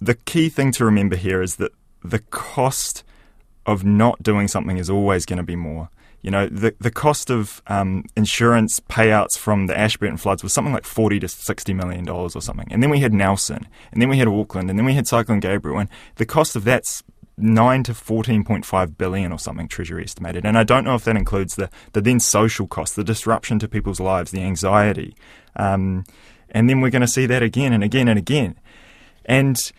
the 0.04 0.14
key 0.14 0.48
thing 0.48 0.72
to 0.72 0.84
remember 0.84 1.16
here 1.16 1.42
is 1.42 1.56
that 1.56 1.72
the 2.02 2.18
cost 2.18 3.04
of 3.64 3.84
not 3.84 4.22
doing 4.22 4.48
something 4.48 4.76
is 4.76 4.90
always 4.90 5.24
going 5.24 5.36
to 5.36 5.44
be 5.44 5.56
more. 5.56 5.88
You 6.20 6.30
know, 6.30 6.46
the 6.46 6.74
the 6.80 6.90
cost 6.90 7.30
of 7.30 7.62
um, 7.66 8.04
insurance 8.16 8.78
payouts 8.78 9.36
from 9.36 9.66
the 9.66 9.76
Ashburton 9.76 10.16
floods 10.16 10.42
was 10.42 10.52
something 10.52 10.72
like 10.72 10.84
forty 10.84 11.18
to 11.18 11.28
sixty 11.28 11.74
million 11.74 12.04
dollars 12.04 12.36
or 12.36 12.42
something, 12.42 12.68
and 12.70 12.80
then 12.80 12.90
we 12.90 13.00
had 13.00 13.12
Nelson, 13.12 13.66
and 13.90 14.00
then 14.00 14.08
we 14.08 14.18
had 14.18 14.28
Auckland, 14.28 14.70
and 14.70 14.78
then 14.78 14.86
we 14.86 14.94
had 14.94 15.08
Cyclone 15.08 15.40
Gabrielle. 15.40 15.80
and 15.80 15.88
the 16.16 16.26
cost 16.26 16.54
of 16.54 16.62
that's 16.62 17.02
nine 17.36 17.82
to 17.84 17.94
fourteen 17.94 18.44
point 18.44 18.64
five 18.64 18.96
billion 18.96 19.32
or 19.32 19.38
something 19.38 19.66
Treasury 19.66 20.04
estimated, 20.04 20.44
and 20.46 20.56
I 20.56 20.62
don't 20.62 20.84
know 20.84 20.94
if 20.94 21.04
that 21.04 21.16
includes 21.16 21.56
the 21.56 21.68
the 21.92 22.00
then 22.00 22.20
social 22.20 22.68
cost, 22.68 22.94
the 22.94 23.02
disruption 23.02 23.58
to 23.58 23.66
people's 23.66 23.98
lives, 23.98 24.30
the 24.30 24.42
anxiety, 24.42 25.16
um, 25.56 26.04
and 26.50 26.70
then 26.70 26.80
we're 26.80 26.90
going 26.90 27.02
to 27.02 27.08
see 27.08 27.26
that 27.26 27.42
again 27.42 27.72
and 27.72 27.82
again 27.82 28.06
and 28.06 28.18
again, 28.18 28.54
and 29.24 29.72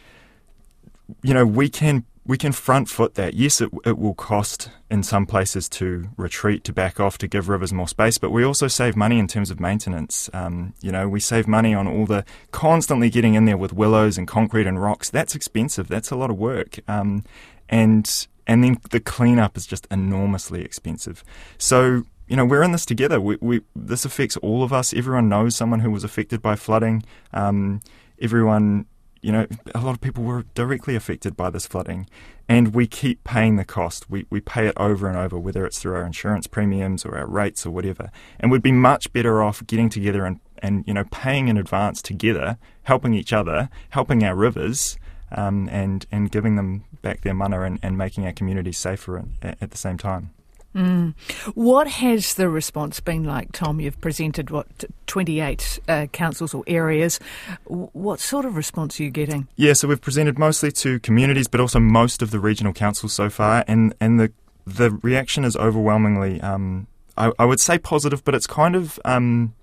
you 1.22 1.34
know, 1.34 1.46
we 1.46 1.70
can 1.70 2.06
we 2.26 2.38
can 2.38 2.52
front 2.54 2.90
foot 2.90 3.16
that. 3.16 3.34
Yes, 3.34 3.60
it, 3.60 3.70
it 3.86 3.98
will 3.98 4.14
cost 4.14 4.70
in 4.90 5.04
some 5.04 5.26
places 5.26 5.68
to 5.70 6.10
retreat, 6.16 6.64
to 6.64 6.74
back 6.74 7.00
off, 7.00 7.18
to 7.18 7.28
give 7.28 7.50
rivers 7.50 7.74
more 7.74 7.88
space, 7.88 8.18
but 8.18 8.32
we 8.32 8.44
also 8.46 8.68
save 8.68 8.96
money 8.96 9.20
in 9.20 9.28
terms 9.28 9.52
of 9.52 9.60
maintenance. 9.60 10.30
Um, 10.34 10.74
you 10.82 10.92
know, 10.92 11.10
we 11.10 11.20
save 11.20 11.48
money 11.48 11.74
on 11.74 11.88
all 11.88 12.06
the 12.06 12.24
constantly 12.52 13.10
getting 13.10 13.34
in 13.34 13.46
there 13.46 13.58
with 13.58 13.74
willows 13.74 14.18
and 14.18 14.28
concrete 14.28 14.68
and 14.68 14.82
rocks. 14.82 15.10
That's 15.10 15.36
expensive. 15.36 15.88
That's 15.90 16.12
a 16.12 16.16
lot 16.16 16.30
of 16.30 16.38
work. 16.38 16.80
Um, 16.88 17.24
and 17.68 18.28
and 18.48 18.64
then 18.64 18.78
the 18.92 19.00
cleanup 19.00 19.58
is 19.58 19.66
just 19.66 19.88
enormously 19.92 20.64
expensive. 20.64 21.24
So 21.58 22.04
you 22.28 22.38
know, 22.38 22.46
we're 22.46 22.64
in 22.64 22.72
this 22.72 22.86
together. 22.86 23.20
We, 23.20 23.38
we, 23.42 23.62
this 23.76 24.06
affects 24.06 24.38
all 24.38 24.64
of 24.64 24.72
us. 24.72 24.94
Everyone 24.94 25.28
knows 25.28 25.56
someone 25.58 25.82
who 25.82 25.92
was 25.92 26.06
affected 26.06 26.42
by 26.42 26.56
flooding. 26.56 27.04
Um, 27.34 27.82
everyone 28.20 28.86
you 29.24 29.32
know, 29.32 29.48
a 29.74 29.80
lot 29.80 29.96
of 29.96 30.02
people 30.02 30.24
were 30.24 30.44
directly 30.54 30.96
affected 30.96 31.38
by 31.38 31.50
this 31.50 31.66
flooding, 31.66 32.08
and 32.50 32.76
we 32.76 32.86
keep 32.86 33.24
paying 33.24 33.56
the 33.56 33.64
cost. 33.64 34.10
We, 34.10 34.26
we 34.30 34.42
pay 34.42 34.68
it 34.68 34.74
over 34.76 35.08
and 35.08 35.18
over, 35.18 35.40
whether 35.40 35.66
it's 35.66 35.80
through 35.80 35.96
our 35.96 36.06
insurance 36.06 36.46
premiums 36.46 37.06
or 37.06 37.18
our 37.18 37.26
rates 37.26 37.66
or 37.66 37.72
whatever. 37.72 38.12
And 38.40 38.52
we'd 38.52 38.62
be 38.62 38.74
much 38.74 39.14
better 39.14 39.42
off 39.42 39.66
getting 39.66 39.88
together 39.88 40.26
and, 40.26 40.42
and 40.60 40.84
you 40.86 40.94
know, 40.94 41.06
paying 41.10 41.48
in 41.48 41.58
advance 41.58 42.02
together, 42.02 42.58
helping 42.84 43.14
each 43.14 43.32
other, 43.32 43.70
helping 43.92 44.26
our 44.26 44.36
rivers, 44.36 44.98
um, 45.32 45.70
and, 45.72 46.06
and 46.12 46.30
giving 46.30 46.58
them 46.58 46.84
back 47.02 47.22
their 47.22 47.34
mana 47.34 47.62
and, 47.62 47.80
and 47.82 47.98
making 47.98 48.26
our 48.26 48.34
communities 48.34 48.78
safer 48.78 49.24
at, 49.42 49.58
at 49.62 49.72
the 49.72 49.78
same 49.78 49.98
time. 49.98 50.32
Mm. 50.76 51.14
What 51.54 51.88
has 51.88 52.34
the 52.34 52.50
response 52.50 53.00
been 53.00 53.24
like, 53.24 53.52
Tom? 53.52 53.80
You've 53.80 54.02
presented 54.02 54.50
what 54.50 54.68
28 55.08 55.80
uh, 55.88 56.08
councils 56.08 56.54
or 56.54 56.64
areas. 56.66 57.20
What 57.66 58.20
sort 58.20 58.46
of 58.46 58.56
response 58.56 59.00
are 59.00 59.04
you 59.04 59.12
getting? 59.12 59.48
Yeah, 59.56 59.74
so 59.74 59.88
we've 59.88 60.02
presented 60.02 60.40
mostly 60.40 60.72
to 60.72 61.00
communities, 61.00 61.48
but 61.48 61.60
also 61.60 61.80
most 61.80 62.22
of 62.22 62.32
the 62.32 62.40
regional 62.40 62.74
councils 62.74 63.14
so 63.14 63.30
far, 63.30 63.64
and 63.68 63.94
and 64.00 64.20
the 64.20 64.32
the 64.66 64.92
reaction 65.04 65.44
is 65.44 65.56
overwhelmingly, 65.56 66.40
um, 66.42 66.88
I, 67.18 67.32
I, 67.38 67.46
would 67.46 67.60
say 67.60 67.78
positive, 67.78 68.24
but 68.24 68.36
it's 68.36 68.48
kind 68.48 68.76
of. 68.76 69.00
Um, 69.06 69.54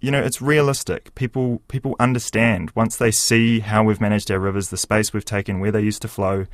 you 0.00 0.10
know, 0.10 0.22
it's 0.22 0.40
realistic. 0.40 1.14
People 1.14 1.60
people 1.68 1.94
understand 2.00 2.70
once 2.74 2.96
they 2.96 3.10
see 3.10 3.60
how 3.60 3.84
we've 3.84 4.00
managed 4.00 4.30
our 4.30 4.38
rivers, 4.38 4.70
the 4.70 4.78
space 4.78 5.12
we've 5.12 5.26
taken, 5.26 5.60
where 5.60 5.70
they 5.70 5.82
used 5.82 6.00
to 6.00 6.08
flow. 6.08 6.46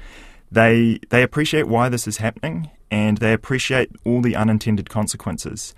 They 0.50 0.98
they 1.10 1.22
appreciate 1.22 1.68
why 1.68 1.88
this 1.88 2.08
is 2.08 2.16
happening, 2.16 2.70
and 2.90 3.18
they 3.18 3.32
appreciate 3.32 3.90
all 4.04 4.20
the 4.20 4.36
unintended 4.36 4.90
consequences. 4.90 5.74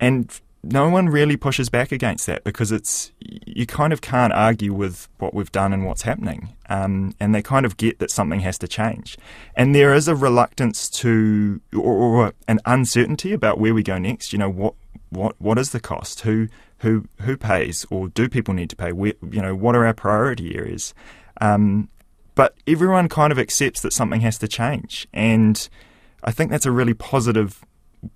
And 0.00 0.40
no 0.64 0.88
one 0.88 1.08
really 1.08 1.36
pushes 1.36 1.68
back 1.68 1.92
against 1.92 2.26
that 2.26 2.42
because 2.42 2.72
it's 2.72 3.12
you 3.20 3.66
kind 3.66 3.92
of 3.92 4.00
can't 4.00 4.32
argue 4.32 4.72
with 4.72 5.08
what 5.18 5.34
we've 5.34 5.52
done 5.52 5.72
and 5.72 5.84
what's 5.84 6.02
happening, 6.02 6.54
um, 6.68 7.14
and 7.20 7.34
they 7.34 7.42
kind 7.42 7.66
of 7.66 7.76
get 7.76 7.98
that 7.98 8.10
something 8.10 8.40
has 8.40 8.58
to 8.58 8.68
change. 8.68 9.18
And 9.54 9.74
there 9.74 9.94
is 9.94 10.08
a 10.08 10.14
reluctance 10.14 10.88
to 10.90 11.60
or, 11.74 11.80
or, 11.82 12.32
an 12.48 12.60
uncertainty 12.64 13.32
about 13.32 13.58
where 13.58 13.74
we 13.74 13.82
go 13.82 13.98
next. 13.98 14.32
You 14.32 14.38
know 14.38 14.50
what 14.50 14.74
what 15.10 15.34
what 15.38 15.58
is 15.58 15.70
the 15.70 15.80
cost? 15.80 16.22
Who 16.22 16.48
who 16.78 17.06
who 17.20 17.36
pays, 17.36 17.86
or 17.90 18.08
do 18.08 18.28
people 18.28 18.54
need 18.54 18.70
to 18.70 18.76
pay? 18.76 18.92
Where, 18.92 19.14
you 19.30 19.42
know 19.42 19.54
what 19.54 19.76
are 19.76 19.84
our 19.86 19.94
priority 19.94 20.56
areas? 20.56 20.94
Um, 21.40 21.88
but 22.34 22.56
everyone 22.66 23.08
kind 23.08 23.32
of 23.32 23.38
accepts 23.38 23.80
that 23.82 23.92
something 23.92 24.22
has 24.22 24.38
to 24.38 24.48
change, 24.48 25.06
and 25.12 25.68
I 26.24 26.30
think 26.30 26.50
that's 26.50 26.66
a 26.66 26.72
really 26.72 26.94
positive 26.94 27.64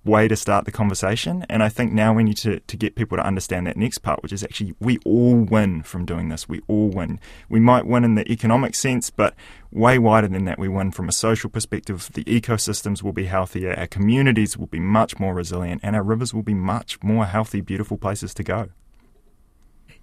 way 0.03 0.27
to 0.27 0.35
start 0.35 0.65
the 0.65 0.71
conversation. 0.71 1.45
And 1.49 1.63
I 1.63 1.69
think 1.69 1.91
now 1.91 2.13
we 2.13 2.23
need 2.23 2.37
to, 2.37 2.59
to 2.59 2.77
get 2.77 2.95
people 2.95 3.17
to 3.17 3.25
understand 3.25 3.67
that 3.67 3.77
next 3.77 3.99
part, 3.99 4.21
which 4.21 4.33
is 4.33 4.43
actually 4.43 4.73
we 4.79 4.97
all 5.05 5.35
win 5.35 5.83
from 5.83 6.05
doing 6.05 6.29
this. 6.29 6.47
We 6.47 6.61
all 6.67 6.89
win. 6.89 7.19
We 7.49 7.59
might 7.59 7.85
win 7.85 8.03
in 8.03 8.15
the 8.15 8.29
economic 8.31 8.75
sense, 8.75 9.09
but 9.09 9.35
way 9.71 9.97
wider 9.97 10.27
than 10.27 10.45
that. 10.45 10.59
We 10.59 10.67
win 10.67 10.91
from 10.91 11.09
a 11.09 11.13
social 11.13 11.49
perspective. 11.49 12.09
The 12.13 12.23
ecosystems 12.25 13.03
will 13.03 13.13
be 13.13 13.25
healthier, 13.25 13.73
our 13.73 13.87
communities 13.87 14.57
will 14.57 14.67
be 14.67 14.79
much 14.79 15.19
more 15.19 15.33
resilient, 15.33 15.81
and 15.83 15.95
our 15.95 16.03
rivers 16.03 16.33
will 16.33 16.43
be 16.43 16.53
much 16.53 17.01
more 17.03 17.25
healthy, 17.25 17.61
beautiful 17.61 17.97
places 17.97 18.33
to 18.35 18.43
go. 18.43 18.69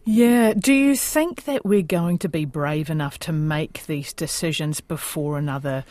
Yeah. 0.05 0.55
Do 0.55 0.73
you 0.73 0.95
think 0.95 1.45
that 1.45 1.65
we're 1.65 1.83
going 1.83 2.19
to 2.19 2.29
be 2.29 2.45
brave 2.45 2.91
enough 2.91 3.19
to 3.21 3.33
make 3.33 3.87
these 3.87 4.13
decisions 4.13 4.81
before 4.81 5.37
another, 5.37 5.85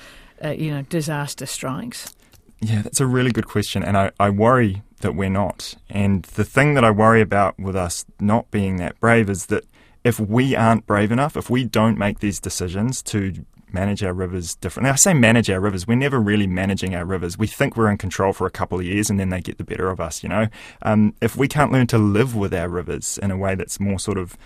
uh, 0.44 0.50
you 0.50 0.72
know, 0.72 0.84
disaster 0.84 1.46
strikes? 1.46 2.14
Yeah, 2.62 2.82
that's 2.82 3.02
a 3.02 3.06
really 3.06 3.32
good 3.32 3.48
question, 3.48 3.84
and 3.84 3.98
I, 3.98 4.12
I 4.20 4.30
worry 4.30 4.82
that 5.02 5.14
we're 5.14 5.30
not. 5.30 5.76
And 5.90 6.24
the 6.24 6.46
thing 6.46 6.74
that 6.74 6.84
I 6.84 6.92
worry 6.92 7.22
about 7.22 7.60
with 7.60 7.76
us 7.76 8.06
not 8.20 8.50
being 8.50 8.78
that 8.78 9.00
brave 9.00 9.30
is 9.30 9.48
that 9.48 9.66
if 10.04 10.20
we 10.20 10.56
aren't 10.56 10.86
brave 10.86 11.12
enough, 11.12 11.36
if 11.36 11.50
we 11.50 11.66
don't 11.66 11.98
make 11.98 12.20
these 12.20 12.40
decisions 12.40 13.02
to 13.04 13.46
manage 13.76 14.04
our 14.04 14.14
rivers 14.14 14.56
differently. 14.56 14.90
I 14.90 14.96
say 14.96 15.14
manage 15.14 15.50
our 15.50 15.60
rivers. 15.60 15.86
We're 15.86 15.96
never 15.96 16.20
really 16.20 16.48
managing 16.48 16.96
our 16.96 17.06
rivers. 17.06 17.38
We 17.38 17.46
think 17.46 17.76
we're 17.76 17.92
in 17.92 17.98
control 17.98 18.34
for 18.34 18.48
a 18.48 18.52
couple 18.52 18.80
of 18.80 18.86
years 18.86 19.10
and 19.10 19.20
then 19.20 19.30
they 19.30 19.42
get 19.42 19.60
the 19.60 19.64
better 19.64 19.90
of 19.90 20.00
us, 20.00 20.24
you 20.24 20.30
know. 20.30 20.48
Um, 20.82 21.14
if 21.22 21.36
we 21.36 21.48
can't 21.48 21.72
learn 21.72 21.86
to 21.88 21.98
live 21.98 22.36
with 22.36 22.54
our 22.54 22.70
rivers 22.70 23.20
in 23.22 23.30
a 23.30 23.38
way 23.38 23.54
that's 23.54 23.80
more 23.80 24.00
sort 24.00 24.18
of 24.18 24.38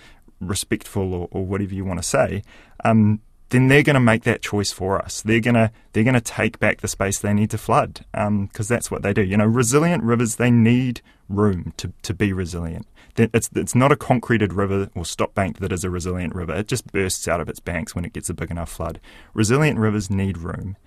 respectful 0.41 1.13
or, 1.13 1.27
or 1.31 1.45
whatever 1.45 1.73
you 1.73 1.85
want 1.85 1.99
to 1.99 2.07
say, 2.07 2.43
um, 2.83 3.21
then 3.49 3.67
they're 3.67 3.83
going 3.83 3.95
to 3.95 3.99
make 3.99 4.23
that 4.23 4.41
choice 4.41 4.71
for 4.71 4.99
us. 4.99 5.21
They're 5.21 5.39
going 5.39 5.55
to 5.55 5.71
they're 5.93 6.03
going 6.03 6.13
to 6.13 6.21
take 6.21 6.59
back 6.59 6.81
the 6.81 6.87
space 6.87 7.19
they 7.19 7.33
need 7.33 7.49
to 7.51 7.57
flood 7.57 8.05
because 8.11 8.27
um, 8.27 8.49
that's 8.75 8.91
what 8.91 9.01
they 9.01 9.13
do. 9.13 9.23
You 9.23 9.37
know, 9.37 9.45
resilient 9.45 10.03
rivers 10.03 10.35
they 10.35 10.51
need 10.51 11.01
room 11.27 11.73
to, 11.77 11.91
to 12.03 12.13
be 12.13 12.33
resilient. 12.33 12.87
It's 13.17 13.49
it's 13.53 13.75
not 13.75 13.91
a 13.91 13.97
concreted 13.97 14.53
river 14.53 14.89
or 14.95 15.03
stop 15.03 15.33
bank 15.33 15.59
that 15.59 15.73
is 15.73 15.83
a 15.83 15.89
resilient 15.89 16.33
river. 16.35 16.53
It 16.53 16.67
just 16.67 16.91
bursts 16.91 17.27
out 17.27 17.41
of 17.41 17.49
its 17.49 17.59
banks 17.59 17.93
when 17.93 18.05
it 18.05 18.13
gets 18.13 18.29
a 18.29 18.33
big 18.33 18.51
enough 18.51 18.71
flood. 18.71 18.99
Resilient 19.33 19.77
rivers 19.77 20.09
need 20.09 20.37
room, 20.37 20.77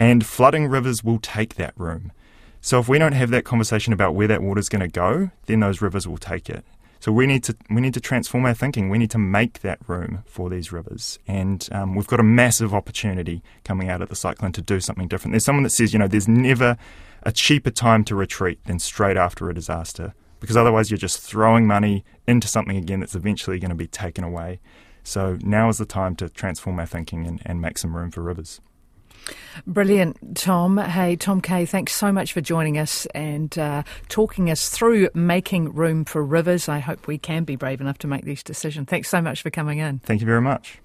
and 0.00 0.26
flooding 0.26 0.66
rivers 0.66 1.04
will 1.04 1.20
take 1.20 1.54
that 1.54 1.74
room. 1.76 2.12
So 2.60 2.78
if 2.80 2.88
we 2.88 2.98
don't 2.98 3.12
have 3.12 3.30
that 3.30 3.44
conversation 3.44 3.92
about 3.92 4.14
where 4.14 4.26
that 4.28 4.42
water 4.42 4.58
is 4.58 4.68
going 4.68 4.80
to 4.80 4.88
go, 4.88 5.30
then 5.46 5.60
those 5.60 5.80
rivers 5.80 6.06
will 6.08 6.18
take 6.18 6.50
it. 6.50 6.64
So 7.00 7.10
we 7.12 7.26
need 7.26 7.42
to 7.44 7.56
we 7.70 7.80
need 7.80 7.94
to 7.94 8.00
transform 8.00 8.44
our 8.44 8.54
thinking. 8.54 8.90
We 8.90 8.98
need 8.98 9.10
to 9.12 9.18
make 9.18 9.60
that 9.60 9.78
room 9.88 10.22
for 10.26 10.50
these 10.50 10.70
rivers, 10.70 11.18
and 11.26 11.66
um, 11.72 11.94
we've 11.94 12.06
got 12.06 12.20
a 12.20 12.24
massive 12.24 12.74
opportunity 12.74 13.42
coming 13.64 13.88
out 13.88 14.02
of 14.02 14.10
the 14.10 14.16
cyclone 14.16 14.52
to 14.52 14.62
do 14.62 14.80
something 14.80 15.08
different. 15.08 15.32
There's 15.32 15.44
someone 15.44 15.62
that 15.62 15.70
says, 15.70 15.94
you 15.94 15.98
know, 15.98 16.08
there's 16.08 16.28
never 16.28 16.76
a 17.22 17.32
cheaper 17.32 17.70
time 17.70 18.04
to 18.04 18.14
retreat 18.14 18.62
than 18.66 18.78
straight 18.78 19.16
after 19.16 19.48
a 19.48 19.54
disaster, 19.54 20.12
because 20.40 20.58
otherwise 20.58 20.90
you're 20.90 20.98
just 20.98 21.20
throwing 21.20 21.66
money 21.66 22.04
into 22.26 22.46
something 22.46 22.76
again 22.76 23.00
that's 23.00 23.14
eventually 23.14 23.58
going 23.58 23.70
to 23.70 23.74
be 23.74 23.86
taken 23.86 24.22
away. 24.22 24.60
So 25.02 25.38
now 25.40 25.70
is 25.70 25.78
the 25.78 25.86
time 25.86 26.16
to 26.16 26.28
transform 26.28 26.78
our 26.78 26.86
thinking 26.86 27.26
and, 27.26 27.40
and 27.46 27.62
make 27.62 27.78
some 27.78 27.96
room 27.96 28.10
for 28.10 28.20
rivers. 28.22 28.60
Brilliant, 29.66 30.36
Tom. 30.36 30.78
Hey, 30.78 31.16
Tom 31.16 31.40
Kay, 31.40 31.66
thanks 31.66 31.92
so 31.92 32.12
much 32.12 32.32
for 32.32 32.40
joining 32.40 32.78
us 32.78 33.06
and 33.06 33.56
uh, 33.58 33.82
talking 34.08 34.50
us 34.50 34.68
through 34.68 35.08
making 35.14 35.72
room 35.72 36.04
for 36.04 36.24
rivers. 36.24 36.68
I 36.68 36.78
hope 36.78 37.06
we 37.06 37.18
can 37.18 37.44
be 37.44 37.56
brave 37.56 37.80
enough 37.80 37.98
to 37.98 38.06
make 38.06 38.24
these 38.24 38.42
decisions. 38.42 38.88
Thanks 38.88 39.08
so 39.08 39.20
much 39.20 39.42
for 39.42 39.50
coming 39.50 39.78
in. 39.78 40.00
Thank 40.00 40.20
you 40.20 40.26
very 40.26 40.40
much. 40.40 40.78